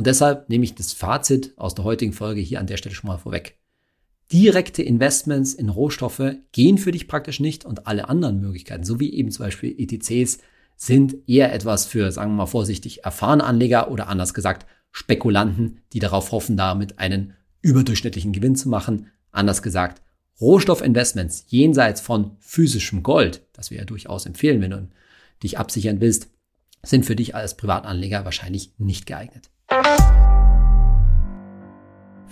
Und 0.00 0.06
deshalb 0.06 0.48
nehme 0.48 0.64
ich 0.64 0.74
das 0.74 0.94
Fazit 0.94 1.52
aus 1.58 1.74
der 1.74 1.84
heutigen 1.84 2.14
Folge 2.14 2.40
hier 2.40 2.58
an 2.58 2.66
der 2.66 2.78
Stelle 2.78 2.94
schon 2.94 3.08
mal 3.08 3.18
vorweg. 3.18 3.58
direkte 4.32 4.82
Investments 4.82 5.52
in 5.52 5.68
Rohstoffe 5.68 6.36
gehen 6.52 6.78
für 6.78 6.90
dich 6.90 7.06
praktisch 7.06 7.38
nicht 7.38 7.66
und 7.66 7.86
alle 7.86 8.08
anderen 8.08 8.40
Möglichkeiten, 8.40 8.82
so 8.82 8.98
wie 8.98 9.12
eben 9.12 9.30
zum 9.30 9.44
Beispiel 9.44 9.74
ETCs, 9.78 10.38
sind 10.74 11.16
eher 11.28 11.52
etwas 11.52 11.84
für, 11.84 12.10
sagen 12.12 12.30
wir 12.30 12.36
mal 12.36 12.46
vorsichtig, 12.46 13.04
erfahrene 13.04 13.44
Anleger 13.44 13.90
oder 13.90 14.08
anders 14.08 14.32
gesagt 14.32 14.64
Spekulanten, 14.90 15.82
die 15.92 15.98
darauf 15.98 16.32
hoffen, 16.32 16.56
damit 16.56 16.98
einen 16.98 17.34
überdurchschnittlichen 17.60 18.32
Gewinn 18.32 18.56
zu 18.56 18.70
machen. 18.70 19.08
Anders 19.32 19.60
gesagt, 19.60 20.00
Rohstoffinvestments 20.40 21.44
jenseits 21.48 22.00
von 22.00 22.38
physischem 22.38 23.02
Gold, 23.02 23.42
das 23.52 23.70
wir 23.70 23.76
ja 23.76 23.84
durchaus 23.84 24.24
empfehlen, 24.24 24.62
wenn 24.62 24.70
du 24.70 24.88
dich 25.42 25.58
absichern 25.58 26.00
willst, 26.00 26.30
sind 26.82 27.04
für 27.04 27.16
dich 27.16 27.34
als 27.34 27.58
Privatanleger 27.58 28.24
wahrscheinlich 28.24 28.72
nicht 28.78 29.04
geeignet. 29.04 29.50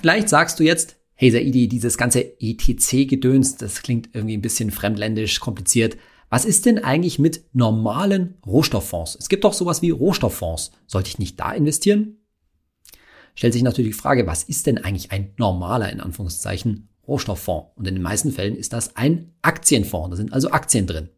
Vielleicht 0.00 0.28
sagst 0.28 0.60
du 0.60 0.64
jetzt, 0.64 0.96
hey 1.14 1.30
Saidi, 1.30 1.68
dieses 1.68 1.98
ganze 1.98 2.40
ETC-Gedöns, 2.40 3.56
das 3.56 3.82
klingt 3.82 4.10
irgendwie 4.14 4.36
ein 4.36 4.42
bisschen 4.42 4.70
fremdländisch, 4.70 5.40
kompliziert. 5.40 5.96
Was 6.30 6.44
ist 6.44 6.66
denn 6.66 6.84
eigentlich 6.84 7.18
mit 7.18 7.44
normalen 7.52 8.38
Rohstofffonds? 8.46 9.16
Es 9.18 9.28
gibt 9.28 9.44
doch 9.44 9.54
sowas 9.54 9.82
wie 9.82 9.90
Rohstofffonds. 9.90 10.70
Sollte 10.86 11.08
ich 11.08 11.18
nicht 11.18 11.40
da 11.40 11.52
investieren? 11.52 12.18
Stellt 13.34 13.54
sich 13.54 13.62
natürlich 13.62 13.96
die 13.96 14.00
Frage, 14.00 14.26
was 14.26 14.44
ist 14.44 14.66
denn 14.66 14.78
eigentlich 14.78 15.10
ein 15.10 15.32
normaler, 15.36 15.90
in 15.90 16.00
Anführungszeichen, 16.00 16.88
Rohstofffonds? 17.06 17.70
Und 17.76 17.88
in 17.88 17.94
den 17.94 18.02
meisten 18.02 18.30
Fällen 18.30 18.56
ist 18.56 18.72
das 18.72 18.94
ein 18.96 19.32
Aktienfonds. 19.42 20.10
Da 20.10 20.16
sind 20.16 20.32
also 20.32 20.50
Aktien 20.50 20.86
drin. 20.86 21.08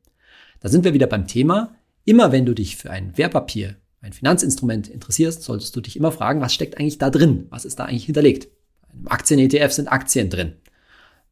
Da 0.61 0.69
sind 0.69 0.85
wir 0.85 0.95
wieder 0.95 1.07
beim 1.07 1.27
Thema. 1.27 1.75
Immer 2.05 2.33
wenn 2.33 2.47
du 2.47 2.55
dich 2.55 2.77
für 2.77 2.91
ein 2.91 3.19
Wertpapier, 3.19 3.77
ein 4.01 4.13
Finanzinstrument 4.13 4.89
interessierst, 4.89 5.43
solltest 5.43 5.77
du 5.77 5.81
dich 5.81 5.97
immer 5.97 6.13
fragen, 6.13 6.41
was 6.41 6.55
steckt 6.55 6.79
eigentlich 6.79 6.99
da 6.99 7.11
drin? 7.11 7.47
Was 7.51 7.65
ist 7.65 7.79
da 7.79 7.85
eigentlich 7.85 8.07
hinterlegt? 8.07 8.49
Im 8.93 9.09
Aktien-ETF 9.09 9.73
sind 9.73 9.89
Aktien 9.89 10.31
drin. 10.31 10.55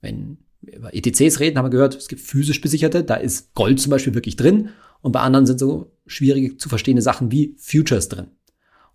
Wenn 0.00 0.38
wir 0.60 0.76
über 0.76 0.94
ETCs 0.94 1.40
reden, 1.40 1.56
haben 1.56 1.66
wir 1.66 1.70
gehört, 1.70 1.96
es 1.96 2.08
gibt 2.08 2.20
physisch 2.20 2.60
besicherte, 2.60 3.04
da 3.04 3.14
ist 3.14 3.54
Gold 3.54 3.80
zum 3.80 3.90
Beispiel 3.90 4.14
wirklich 4.14 4.37
drin 4.37 4.70
und 5.00 5.12
bei 5.12 5.20
anderen 5.20 5.46
sind 5.46 5.58
so 5.58 5.92
schwierige 6.06 6.56
zu 6.56 6.68
verstehende 6.68 7.02
Sachen 7.02 7.30
wie 7.30 7.54
Futures 7.58 8.08
drin. 8.08 8.28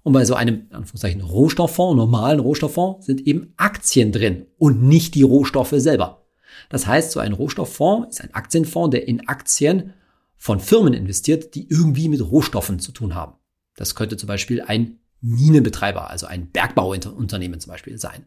Und 0.03 0.13
bei 0.13 0.25
so 0.25 0.35
einem, 0.35 0.67
in 0.69 0.75
Anführungszeichen, 0.75 1.21
Rohstofffonds, 1.21 1.95
normalen 1.95 2.41
Rohstofffonds, 2.41 3.05
sind 3.05 3.25
eben 3.25 3.53
Aktien 3.55 4.11
drin 4.11 4.47
und 4.57 4.83
nicht 4.83 5.15
die 5.15 5.23
Rohstoffe 5.23 5.73
selber. 5.77 6.25
Das 6.69 6.85
heißt, 6.85 7.11
so 7.11 7.21
ein 7.21 7.33
Rohstofffonds 7.33 8.09
ist 8.09 8.21
ein 8.21 8.33
Aktienfonds, 8.33 8.91
der 8.91 9.07
in 9.07 9.27
Aktien 9.27 9.93
von 10.35 10.59
Firmen 10.59 10.93
investiert, 10.93 11.55
die 11.55 11.69
irgendwie 11.69 12.09
mit 12.09 12.21
Rohstoffen 12.21 12.79
zu 12.79 12.91
tun 12.91 13.15
haben. 13.15 13.35
Das 13.75 13.95
könnte 13.95 14.17
zum 14.17 14.27
Beispiel 14.27 14.61
ein 14.61 14.99
Minenbetreiber, 15.21 16.09
also 16.09 16.25
ein 16.25 16.47
Bergbauunternehmen 16.51 17.59
zum 17.59 17.71
Beispiel 17.71 17.97
sein 17.97 18.25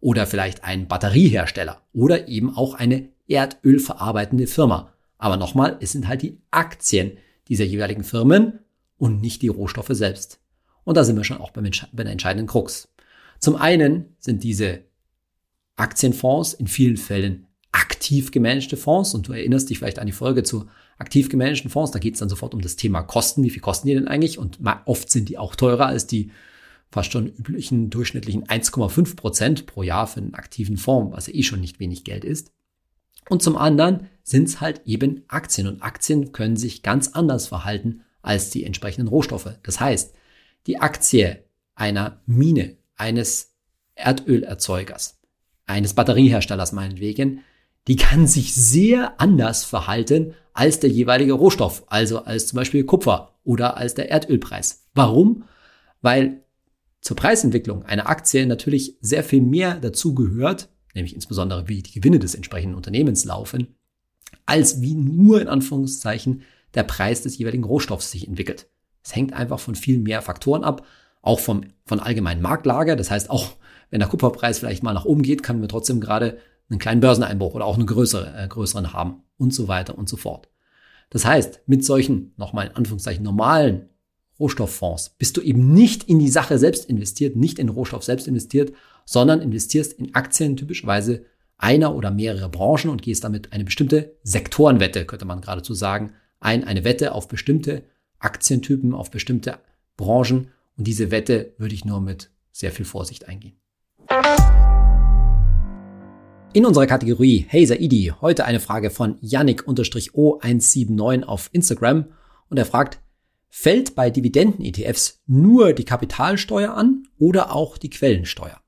oder 0.00 0.26
vielleicht 0.26 0.64
ein 0.64 0.88
Batteriehersteller 0.88 1.82
oder 1.92 2.28
eben 2.28 2.56
auch 2.56 2.74
eine 2.74 3.08
erdölverarbeitende 3.28 4.46
Firma. 4.46 4.92
Aber 5.18 5.36
nochmal, 5.36 5.76
es 5.80 5.92
sind 5.92 6.06
halt 6.06 6.22
die 6.22 6.38
Aktien 6.50 7.18
dieser 7.48 7.64
jeweiligen 7.64 8.04
Firmen 8.04 8.60
und 8.98 9.20
nicht 9.20 9.42
die 9.42 9.48
Rohstoffe 9.48 9.90
selbst. 9.90 10.40
Und 10.84 10.96
da 10.96 11.04
sind 11.04 11.16
wir 11.16 11.24
schon 11.24 11.38
auch 11.38 11.50
beim, 11.50 11.68
bei 11.92 12.04
der 12.04 12.12
entscheidenden 12.12 12.46
Krux. 12.46 12.88
Zum 13.40 13.56
einen 13.56 14.16
sind 14.18 14.44
diese 14.44 14.84
Aktienfonds 15.76 16.54
in 16.54 16.68
vielen 16.68 16.96
Fällen 16.96 17.46
aktiv 17.72 18.30
gemanagte 18.30 18.76
Fonds. 18.76 19.14
Und 19.14 19.28
du 19.28 19.32
erinnerst 19.32 19.70
dich 19.70 19.78
vielleicht 19.78 19.98
an 19.98 20.06
die 20.06 20.12
Folge 20.12 20.42
zu 20.42 20.66
aktiv 20.98 21.28
gemanagten 21.28 21.70
Fonds, 21.70 21.90
da 21.90 21.98
geht 21.98 22.14
es 22.14 22.20
dann 22.20 22.28
sofort 22.28 22.54
um 22.54 22.60
das 22.60 22.76
Thema 22.76 23.02
Kosten, 23.02 23.42
wie 23.42 23.50
viel 23.50 23.60
kosten 23.60 23.88
die 23.88 23.94
denn 23.94 24.08
eigentlich? 24.08 24.38
Und 24.38 24.58
oft 24.86 25.10
sind 25.10 25.28
die 25.28 25.38
auch 25.38 25.54
teurer 25.54 25.86
als 25.86 26.06
die 26.06 26.30
fast 26.90 27.12
schon 27.12 27.26
üblichen 27.26 27.90
durchschnittlichen 27.90 28.44
1,5 28.44 29.16
Prozent 29.16 29.66
pro 29.66 29.82
Jahr 29.82 30.06
für 30.06 30.20
einen 30.20 30.34
aktiven 30.34 30.76
Fonds, 30.76 31.14
was 31.14 31.26
ja 31.26 31.34
eh 31.34 31.42
schon 31.42 31.60
nicht 31.60 31.80
wenig 31.80 32.04
Geld 32.04 32.24
ist. 32.24 32.52
Und 33.28 33.42
zum 33.42 33.56
anderen 33.56 34.08
sind 34.22 34.48
es 34.48 34.60
halt 34.60 34.82
eben 34.86 35.24
Aktien. 35.28 35.66
Und 35.66 35.82
Aktien 35.82 36.32
können 36.32 36.56
sich 36.56 36.82
ganz 36.82 37.08
anders 37.08 37.48
verhalten 37.48 38.02
als 38.22 38.50
die 38.50 38.64
entsprechenden 38.64 39.08
Rohstoffe. 39.08 39.58
Das 39.62 39.80
heißt, 39.80 40.14
die 40.66 40.78
Aktie 40.78 41.44
einer 41.74 42.22
Mine, 42.26 42.76
eines 42.96 43.56
Erdölerzeugers, 43.94 45.18
eines 45.66 45.94
Batterieherstellers 45.94 46.72
meinetwegen, 46.72 47.40
die 47.88 47.96
kann 47.96 48.26
sich 48.26 48.54
sehr 48.54 49.20
anders 49.20 49.64
verhalten 49.64 50.34
als 50.52 50.80
der 50.80 50.90
jeweilige 50.90 51.34
Rohstoff, 51.34 51.84
also 51.86 52.24
als 52.24 52.48
zum 52.48 52.56
Beispiel 52.56 52.84
Kupfer 52.84 53.34
oder 53.44 53.76
als 53.76 53.94
der 53.94 54.10
Erdölpreis. 54.10 54.86
Warum? 54.94 55.44
Weil 56.02 56.42
zur 57.00 57.16
Preisentwicklung 57.16 57.84
einer 57.84 58.08
Aktie 58.08 58.46
natürlich 58.46 58.96
sehr 59.00 59.22
viel 59.22 59.42
mehr 59.42 59.78
dazu 59.78 60.14
gehört, 60.14 60.68
nämlich 60.94 61.14
insbesondere 61.14 61.68
wie 61.68 61.82
die 61.82 61.92
Gewinne 61.92 62.18
des 62.18 62.34
entsprechenden 62.34 62.74
Unternehmens 62.74 63.24
laufen, 63.24 63.76
als 64.46 64.80
wie 64.80 64.94
nur 64.94 65.40
in 65.40 65.48
Anführungszeichen 65.48 66.42
der 66.74 66.82
Preis 66.82 67.22
des 67.22 67.38
jeweiligen 67.38 67.64
Rohstoffs 67.64 68.10
sich 68.10 68.26
entwickelt. 68.26 68.68
Es 69.04 69.14
hängt 69.14 69.32
einfach 69.32 69.60
von 69.60 69.76
viel 69.76 69.98
mehr 69.98 70.22
Faktoren 70.22 70.64
ab, 70.64 70.84
auch 71.22 71.38
vom, 71.38 71.62
von 71.84 72.00
allgemeinen 72.00 72.42
Marktlage. 72.42 72.96
Das 72.96 73.10
heißt, 73.10 73.30
auch 73.30 73.52
wenn 73.90 74.00
der 74.00 74.08
Kupferpreis 74.08 74.58
vielleicht 74.58 74.82
mal 74.82 74.92
nach 74.92 75.04
oben 75.04 75.22
geht, 75.22 75.42
können 75.42 75.60
wir 75.60 75.68
trotzdem 75.68 76.00
gerade 76.00 76.38
einen 76.68 76.78
kleinen 76.78 77.00
Börseneinbruch 77.00 77.54
oder 77.54 77.64
auch 77.64 77.76
einen 77.76 77.86
größere, 77.86 78.44
äh, 78.44 78.48
größeren 78.48 78.92
haben 78.92 79.22
und 79.38 79.54
so 79.54 79.68
weiter 79.68 79.96
und 79.96 80.08
so 80.08 80.16
fort. 80.16 80.48
Das 81.10 81.24
heißt, 81.24 81.60
mit 81.66 81.84
solchen, 81.84 82.32
nochmal 82.36 82.66
in 82.66 82.74
Anführungszeichen, 82.74 83.22
normalen 83.22 83.88
Rohstofffonds 84.38 85.10
bist 85.18 85.36
du 85.36 85.40
eben 85.40 85.72
nicht 85.72 86.04
in 86.04 86.18
die 86.18 86.28
Sache 86.28 86.58
selbst 86.58 86.86
investiert, 86.86 87.36
nicht 87.36 87.58
in 87.58 87.68
Rohstoff 87.68 88.02
selbst 88.02 88.26
investiert, 88.26 88.72
sondern 89.04 89.40
investierst 89.40 89.94
in 89.94 90.14
Aktien 90.14 90.56
typischerweise 90.56 91.24
einer 91.58 91.94
oder 91.94 92.10
mehrere 92.10 92.48
Branchen 92.48 92.90
und 92.90 93.02
gehst 93.02 93.24
damit 93.24 93.52
eine 93.52 93.64
bestimmte 93.64 94.16
Sektorenwette, 94.24 95.06
könnte 95.06 95.24
man 95.24 95.40
geradezu 95.40 95.74
sagen, 95.74 96.12
ein, 96.40 96.64
eine 96.64 96.84
Wette 96.84 97.12
auf 97.12 97.28
bestimmte 97.28 97.84
Aktientypen, 98.18 98.92
auf 98.92 99.10
bestimmte 99.10 99.58
Branchen 99.96 100.48
und 100.76 100.86
diese 100.86 101.10
Wette 101.10 101.54
würde 101.56 101.74
ich 101.74 101.84
nur 101.84 102.00
mit 102.00 102.30
sehr 102.52 102.72
viel 102.72 102.84
Vorsicht 102.84 103.28
eingehen. 103.28 103.56
In 106.56 106.64
unserer 106.64 106.86
Kategorie 106.86 107.44
Hey 107.46 107.66
Saidi 107.66 108.14
heute 108.22 108.46
eine 108.46 108.60
Frage 108.60 108.88
von 108.88 109.18
Yannick-O179 109.20 111.24
auf 111.24 111.50
Instagram 111.52 112.06
und 112.48 112.56
er 112.56 112.64
fragt, 112.64 112.98
Fällt 113.50 113.94
bei 113.94 114.08
Dividenden-ETFs 114.08 115.20
nur 115.26 115.74
die 115.74 115.84
Kapitalsteuer 115.84 116.72
an 116.72 117.08
oder 117.18 117.54
auch 117.54 117.76
die 117.76 117.90
Quellensteuer? 117.90 118.58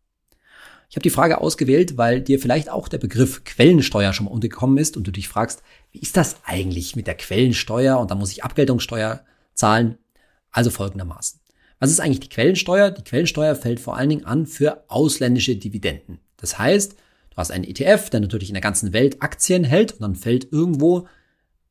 Ich 0.90 0.96
habe 0.96 1.02
die 1.02 1.08
Frage 1.08 1.40
ausgewählt, 1.40 1.96
weil 1.96 2.20
dir 2.20 2.38
vielleicht 2.38 2.68
auch 2.68 2.88
der 2.88 2.98
Begriff 2.98 3.44
Quellensteuer 3.44 4.12
schon 4.12 4.26
mal 4.26 4.32
untergekommen 4.32 4.76
ist 4.76 4.98
und 4.98 5.06
du 5.06 5.10
dich 5.10 5.28
fragst, 5.28 5.62
wie 5.90 6.00
ist 6.00 6.18
das 6.18 6.36
eigentlich 6.44 6.94
mit 6.94 7.06
der 7.06 7.14
Quellensteuer 7.14 7.98
und 7.98 8.10
da 8.10 8.16
muss 8.16 8.32
ich 8.32 8.44
Abgeltungssteuer 8.44 9.24
zahlen? 9.54 9.96
Also 10.50 10.68
folgendermaßen. 10.68 11.40
Was 11.78 11.90
ist 11.90 12.00
eigentlich 12.00 12.20
die 12.20 12.28
Quellensteuer? 12.28 12.90
Die 12.90 13.04
Quellensteuer 13.04 13.54
fällt 13.54 13.80
vor 13.80 13.96
allen 13.96 14.10
Dingen 14.10 14.26
an 14.26 14.44
für 14.44 14.84
ausländische 14.88 15.56
Dividenden. 15.56 16.18
Das 16.36 16.58
heißt, 16.58 16.94
hast 17.38 17.50
einen 17.50 17.64
ETF, 17.64 18.10
der 18.10 18.20
natürlich 18.20 18.48
in 18.50 18.54
der 18.54 18.62
ganzen 18.62 18.92
Welt 18.92 19.22
Aktien 19.22 19.64
hält 19.64 19.92
und 19.92 20.02
dann 20.02 20.14
fällt 20.14 20.52
irgendwo 20.52 21.06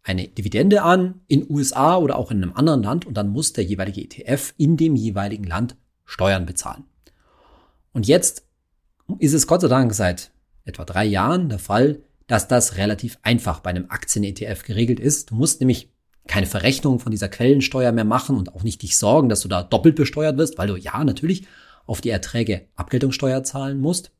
eine 0.03 0.27
Dividende 0.27 0.83
an 0.83 1.21
in 1.27 1.49
USA 1.49 1.97
oder 1.97 2.17
auch 2.17 2.31
in 2.31 2.41
einem 2.41 2.53
anderen 2.53 2.83
Land 2.83 3.05
und 3.05 3.15
dann 3.15 3.29
muss 3.29 3.53
der 3.53 3.65
jeweilige 3.65 4.01
ETF 4.01 4.53
in 4.57 4.77
dem 4.77 4.95
jeweiligen 4.95 5.43
Land 5.43 5.75
Steuern 6.05 6.45
bezahlen. 6.45 6.85
Und 7.91 8.07
jetzt 8.07 8.45
ist 9.19 9.33
es 9.33 9.47
Gott 9.47 9.61
sei 9.61 9.67
Dank 9.67 9.93
seit 9.93 10.31
etwa 10.63 10.85
drei 10.85 11.05
Jahren 11.05 11.49
der 11.49 11.59
Fall, 11.59 12.01
dass 12.27 12.47
das 12.47 12.77
relativ 12.77 13.17
einfach 13.21 13.59
bei 13.59 13.69
einem 13.69 13.85
Aktien-ETF 13.89 14.63
geregelt 14.63 14.99
ist. 14.99 15.31
Du 15.31 15.35
musst 15.35 15.59
nämlich 15.59 15.89
keine 16.27 16.45
Verrechnung 16.45 16.99
von 16.99 17.11
dieser 17.11 17.29
Quellensteuer 17.29 17.91
mehr 17.91 18.05
machen 18.05 18.37
und 18.37 18.53
auch 18.53 18.63
nicht 18.63 18.81
dich 18.81 18.97
sorgen, 18.97 19.29
dass 19.29 19.41
du 19.41 19.47
da 19.47 19.63
doppelt 19.63 19.95
besteuert 19.95 20.37
wirst, 20.37 20.57
weil 20.57 20.67
du 20.67 20.75
ja 20.75 21.03
natürlich 21.03 21.47
auf 21.85 22.01
die 22.01 22.09
Erträge 22.09 22.67
Abgeltungssteuer 22.75 23.43
zahlen 23.43 23.79
musst, 23.79 24.11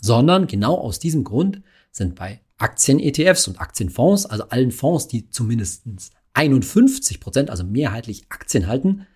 sondern 0.00 0.46
genau 0.46 0.76
aus 0.76 0.98
diesem 0.98 1.24
Grund 1.24 1.62
sind 1.90 2.14
bei 2.14 2.40
Aktien-ETFs 2.58 3.48
und 3.48 3.60
Aktienfonds, 3.60 4.26
also 4.26 4.44
allen 4.48 4.72
Fonds, 4.72 5.08
die 5.08 5.30
zumindest 5.30 5.84
51 6.34 7.20
Prozent, 7.20 7.50
also 7.50 7.64
mehrheitlich 7.64 8.26
Aktien 8.28 8.66
halten, 8.66 9.06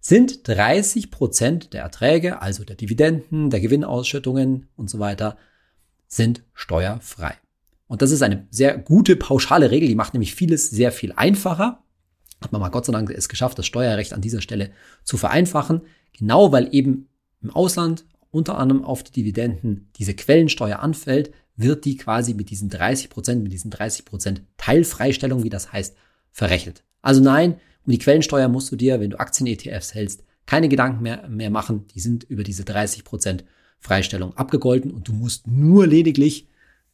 sind 0.00 0.48
30 0.48 1.10
Prozent 1.10 1.72
der 1.72 1.82
Erträge, 1.82 2.40
also 2.40 2.64
der 2.64 2.76
Dividenden, 2.76 3.50
der 3.50 3.60
Gewinnausschüttungen 3.60 4.68
und 4.76 4.88
so 4.88 4.98
weiter, 4.98 5.36
sind 6.06 6.42
steuerfrei. 6.54 7.34
Und 7.86 8.02
das 8.02 8.10
ist 8.10 8.22
eine 8.22 8.46
sehr 8.50 8.78
gute 8.78 9.16
pauschale 9.16 9.70
Regel, 9.70 9.88
die 9.88 9.94
macht 9.94 10.14
nämlich 10.14 10.34
vieles 10.34 10.70
sehr 10.70 10.92
viel 10.92 11.12
einfacher. 11.12 11.82
Hat 12.40 12.52
man 12.52 12.60
mal 12.60 12.70
Gott 12.70 12.86
sei 12.86 12.92
Dank 12.92 13.10
es 13.10 13.28
geschafft, 13.28 13.58
das 13.58 13.66
Steuerrecht 13.66 14.12
an 14.12 14.22
dieser 14.22 14.40
Stelle 14.40 14.70
zu 15.04 15.16
vereinfachen. 15.16 15.82
Genau 16.16 16.52
weil 16.52 16.74
eben 16.74 17.08
im 17.42 17.50
Ausland 17.50 18.04
unter 18.30 18.58
anderem 18.58 18.84
auf 18.84 19.02
die 19.02 19.12
Dividenden 19.12 19.90
diese 19.96 20.14
Quellensteuer 20.14 20.80
anfällt, 20.80 21.32
wird 21.56 21.84
die 21.84 21.96
quasi 21.96 22.34
mit 22.34 22.50
diesen 22.50 22.68
30 22.70 23.10
Prozent, 23.10 23.42
mit 23.42 23.52
diesen 23.52 23.70
30 23.70 24.04
Prozent 24.04 24.42
Teilfreistellung, 24.56 25.42
wie 25.42 25.50
das 25.50 25.72
heißt, 25.72 25.96
verrechnet. 26.32 26.84
Also 27.02 27.20
nein, 27.22 27.60
um 27.84 27.92
die 27.92 27.98
Quellensteuer 27.98 28.48
musst 28.48 28.70
du 28.72 28.76
dir, 28.76 29.00
wenn 29.00 29.10
du 29.10 29.18
Aktien-ETFs 29.18 29.94
hältst, 29.94 30.24
keine 30.46 30.68
Gedanken 30.68 31.02
mehr, 31.02 31.28
mehr 31.28 31.50
machen. 31.50 31.86
Die 31.94 32.00
sind 32.00 32.24
über 32.24 32.42
diese 32.42 32.64
30 32.64 33.04
Prozent 33.04 33.44
Freistellung 33.78 34.36
abgegolten 34.36 34.90
und 34.90 35.08
du 35.08 35.12
musst 35.12 35.46
nur 35.46 35.86
lediglich 35.86 36.48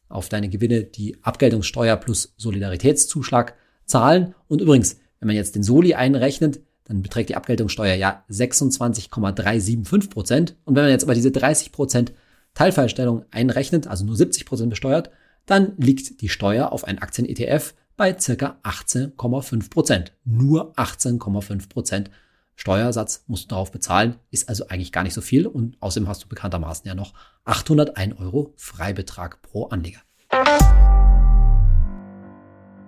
auf 0.08 0.28
deine 0.28 0.48
Gewinne 0.48 0.84
die 0.84 1.16
Abgeltungssteuer 1.22 1.96
plus 1.96 2.34
Solidaritätszuschlag 2.36 3.54
zahlen. 3.84 4.34
Und 4.46 4.60
übrigens, 4.60 5.00
wenn 5.18 5.26
man 5.28 5.36
jetzt 5.36 5.56
den 5.56 5.62
Soli 5.62 5.94
einrechnet, 5.94 6.60
dann 6.86 7.02
beträgt 7.02 7.28
die 7.28 7.36
Abgeltungssteuer 7.36 7.94
ja 7.94 8.24
26,375 8.28 10.10
Prozent. 10.10 10.56
Und 10.64 10.74
wenn 10.76 10.84
man 10.84 10.90
jetzt 10.90 11.04
aber 11.04 11.14
diese 11.14 11.30
30 11.30 11.72
Prozent 11.72 12.12
Teilfallstellung 12.54 13.24
einrechnet, 13.30 13.86
also 13.86 14.04
nur 14.04 14.16
70 14.16 14.46
Prozent 14.46 14.70
besteuert, 14.70 15.10
dann 15.46 15.72
liegt 15.76 16.20
die 16.20 16.28
Steuer 16.28 16.72
auf 16.72 16.84
einen 16.84 16.98
Aktien-ETF 16.98 17.74
bei 17.96 18.18
circa 18.18 18.58
18,5 18.62 19.70
Prozent. 19.70 20.12
Nur 20.24 20.72
18,5 20.74 21.68
Prozent 21.68 22.10
Steuersatz 22.56 23.24
musst 23.26 23.44
du 23.44 23.48
darauf 23.48 23.70
bezahlen, 23.70 24.16
ist 24.30 24.48
also 24.48 24.68
eigentlich 24.68 24.92
gar 24.92 25.02
nicht 25.02 25.14
so 25.14 25.20
viel 25.20 25.46
und 25.46 25.76
außerdem 25.80 26.08
hast 26.08 26.24
du 26.24 26.28
bekanntermaßen 26.28 26.88
ja 26.88 26.94
noch 26.94 27.12
801 27.44 28.18
Euro 28.18 28.54
Freibetrag 28.56 29.42
pro 29.42 29.66
Anleger. 29.66 30.00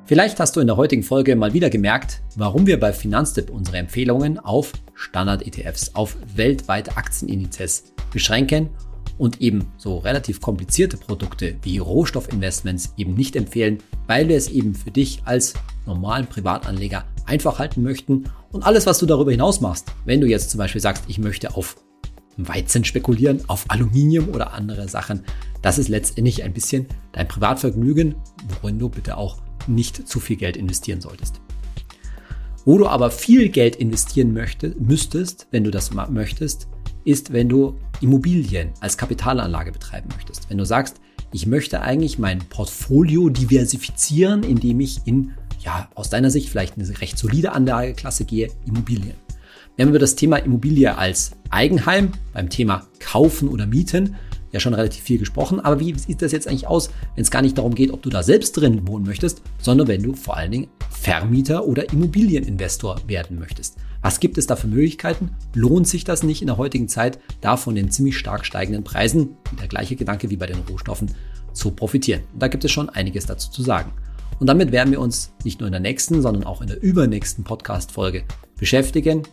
Vielleicht 0.08 0.40
hast 0.40 0.56
du 0.56 0.60
in 0.60 0.66
der 0.66 0.78
heutigen 0.78 1.02
Folge 1.02 1.36
mal 1.36 1.52
wieder 1.52 1.68
gemerkt, 1.68 2.22
warum 2.34 2.66
wir 2.66 2.80
bei 2.80 2.94
Finanztipp 2.94 3.50
unsere 3.50 3.76
Empfehlungen 3.76 4.38
auf 4.38 4.72
Standard-ETFs, 4.94 5.94
auf 5.94 6.16
weltweite 6.34 6.96
Aktienindizes 6.96 7.92
beschränken 8.10 8.70
und 9.18 9.42
eben 9.42 9.70
so 9.76 9.98
relativ 9.98 10.40
komplizierte 10.40 10.96
Produkte 10.96 11.56
wie 11.60 11.76
Rohstoffinvestments 11.76 12.94
eben 12.96 13.12
nicht 13.12 13.36
empfehlen, 13.36 13.80
weil 14.06 14.30
wir 14.30 14.38
es 14.38 14.48
eben 14.48 14.74
für 14.74 14.90
dich 14.90 15.20
als 15.26 15.52
normalen 15.84 16.26
Privatanleger 16.26 17.04
einfach 17.26 17.58
halten 17.58 17.82
möchten. 17.82 18.30
Und 18.50 18.64
alles, 18.64 18.86
was 18.86 19.00
du 19.00 19.04
darüber 19.04 19.32
hinaus 19.32 19.60
machst, 19.60 19.92
wenn 20.06 20.22
du 20.22 20.26
jetzt 20.26 20.48
zum 20.48 20.56
Beispiel 20.56 20.80
sagst, 20.80 21.04
ich 21.08 21.18
möchte 21.18 21.54
auf 21.54 21.76
Weizen 22.38 22.82
spekulieren, 22.82 23.42
auf 23.48 23.66
Aluminium 23.68 24.30
oder 24.30 24.54
andere 24.54 24.88
Sachen, 24.88 25.24
das 25.60 25.76
ist 25.76 25.88
letztendlich 25.88 26.44
ein 26.44 26.54
bisschen 26.54 26.86
dein 27.12 27.28
Privatvergnügen, 27.28 28.14
worin 28.62 28.78
du 28.78 28.88
bitte 28.88 29.18
auch 29.18 29.36
nicht 29.68 30.08
zu 30.08 30.20
viel 30.20 30.36
Geld 30.36 30.56
investieren 30.56 31.00
solltest. 31.00 31.40
Wo 32.64 32.76
du 32.76 32.86
aber 32.86 33.10
viel 33.10 33.48
Geld 33.48 33.76
investieren 33.76 34.32
möchte, 34.32 34.74
müsstest, 34.78 35.46
wenn 35.50 35.64
du 35.64 35.70
das 35.70 35.92
möchtest, 35.92 36.68
ist, 37.04 37.32
wenn 37.32 37.48
du 37.48 37.78
Immobilien 38.00 38.70
als 38.80 38.98
Kapitalanlage 38.98 39.72
betreiben 39.72 40.08
möchtest. 40.14 40.50
Wenn 40.50 40.58
du 40.58 40.66
sagst, 40.66 41.00
ich 41.32 41.46
möchte 41.46 41.80
eigentlich 41.80 42.18
mein 42.18 42.40
Portfolio 42.40 43.28
diversifizieren, 43.28 44.42
indem 44.42 44.80
ich 44.80 45.00
in, 45.06 45.32
ja, 45.60 45.88
aus 45.94 46.10
deiner 46.10 46.30
Sicht 46.30 46.48
vielleicht 46.48 46.76
eine 46.76 47.00
recht 47.00 47.18
solide 47.18 47.52
Anlageklasse 47.52 48.24
gehe, 48.24 48.48
Immobilien. 48.66 49.14
Wir 49.76 49.84
haben 49.84 49.90
über 49.90 49.98
das 49.98 50.16
Thema 50.16 50.38
Immobilie 50.38 50.96
als 50.96 51.32
Eigenheim 51.50 52.12
beim 52.32 52.50
Thema 52.50 52.86
Kaufen 52.98 53.48
oder 53.48 53.66
Mieten 53.66 54.16
ja 54.52 54.60
schon 54.60 54.74
relativ 54.74 55.02
viel 55.02 55.18
gesprochen. 55.18 55.60
Aber 55.60 55.80
wie 55.80 55.96
sieht 55.98 56.22
das 56.22 56.32
jetzt 56.32 56.48
eigentlich 56.48 56.66
aus, 56.66 56.90
wenn 57.14 57.22
es 57.22 57.30
gar 57.30 57.42
nicht 57.42 57.58
darum 57.58 57.74
geht, 57.74 57.92
ob 57.92 58.02
du 58.02 58.10
da 58.10 58.22
selbst 58.22 58.52
drin 58.52 58.86
wohnen 58.86 59.06
möchtest, 59.06 59.42
sondern 59.60 59.88
wenn 59.88 60.02
du 60.02 60.14
vor 60.14 60.36
allen 60.36 60.52
Dingen 60.52 60.68
Vermieter 60.90 61.66
oder 61.66 61.92
Immobilieninvestor 61.92 63.00
werden 63.06 63.38
möchtest? 63.38 63.76
Was 64.02 64.20
gibt 64.20 64.38
es 64.38 64.46
da 64.46 64.54
für 64.56 64.68
Möglichkeiten? 64.68 65.30
Lohnt 65.54 65.88
sich 65.88 66.04
das 66.04 66.22
nicht 66.22 66.40
in 66.40 66.46
der 66.46 66.56
heutigen 66.56 66.88
Zeit, 66.88 67.18
da 67.40 67.56
von 67.56 67.74
den 67.74 67.90
ziemlich 67.90 68.16
stark 68.16 68.46
steigenden 68.46 68.84
Preisen, 68.84 69.36
der 69.60 69.68
gleiche 69.68 69.96
Gedanke 69.96 70.30
wie 70.30 70.36
bei 70.36 70.46
den 70.46 70.60
Rohstoffen, 70.70 71.10
zu 71.52 71.72
profitieren? 71.72 72.22
Und 72.32 72.42
da 72.42 72.48
gibt 72.48 72.64
es 72.64 72.70
schon 72.70 72.88
einiges 72.88 73.26
dazu 73.26 73.50
zu 73.50 73.62
sagen. 73.62 73.92
Und 74.38 74.46
damit 74.46 74.70
werden 74.70 74.92
wir 74.92 75.00
uns 75.00 75.32
nicht 75.44 75.58
nur 75.58 75.66
in 75.66 75.72
der 75.72 75.80
nächsten, 75.80 76.22
sondern 76.22 76.44
auch 76.44 76.60
in 76.60 76.68
der 76.68 76.80
übernächsten 76.80 77.42
Podcast-Folge 77.42 78.22
beschäftigen. 78.56 79.24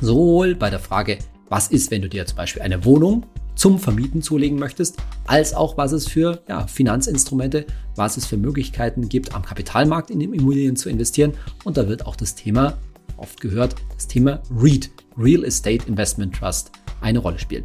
Sowohl 0.00 0.56
bei 0.56 0.68
der 0.68 0.80
Frage, 0.80 1.18
was 1.48 1.68
ist, 1.68 1.90
wenn 1.90 2.02
du 2.02 2.08
dir 2.08 2.26
zum 2.26 2.36
Beispiel 2.36 2.62
eine 2.62 2.84
Wohnung 2.84 3.24
zum 3.58 3.78
Vermieten 3.78 4.22
zulegen 4.22 4.58
möchtest, 4.58 4.98
als 5.26 5.52
auch 5.52 5.76
was 5.76 5.92
es 5.92 6.08
für 6.08 6.40
ja, 6.48 6.66
Finanzinstrumente, 6.66 7.66
was 7.96 8.16
es 8.16 8.24
für 8.24 8.36
Möglichkeiten 8.36 9.08
gibt, 9.08 9.34
am 9.34 9.42
Kapitalmarkt 9.42 10.10
in 10.10 10.20
Immobilien 10.20 10.76
zu 10.76 10.88
investieren. 10.88 11.34
Und 11.64 11.76
da 11.76 11.88
wird 11.88 12.06
auch 12.06 12.16
das 12.16 12.34
Thema, 12.34 12.78
oft 13.16 13.40
gehört, 13.40 13.74
das 13.94 14.06
Thema 14.06 14.40
REIT, 14.56 14.90
Real 15.18 15.44
Estate 15.44 15.86
Investment 15.88 16.34
Trust, 16.36 16.70
eine 17.00 17.18
Rolle 17.18 17.38
spielen. 17.38 17.64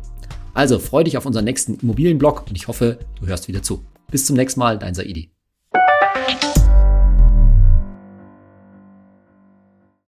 Also 0.55 0.79
freue 0.79 1.03
dich 1.03 1.17
auf 1.17 1.25
unseren 1.25 1.45
nächsten 1.45 1.75
Immobilienblog 1.75 2.45
und 2.47 2.55
ich 2.55 2.67
hoffe, 2.67 2.99
du 3.19 3.27
hörst 3.27 3.47
wieder 3.47 3.61
zu. 3.61 3.85
Bis 4.11 4.25
zum 4.25 4.35
nächsten 4.35 4.59
Mal, 4.59 4.77
dein 4.79 4.95
Saidi. 4.95 5.32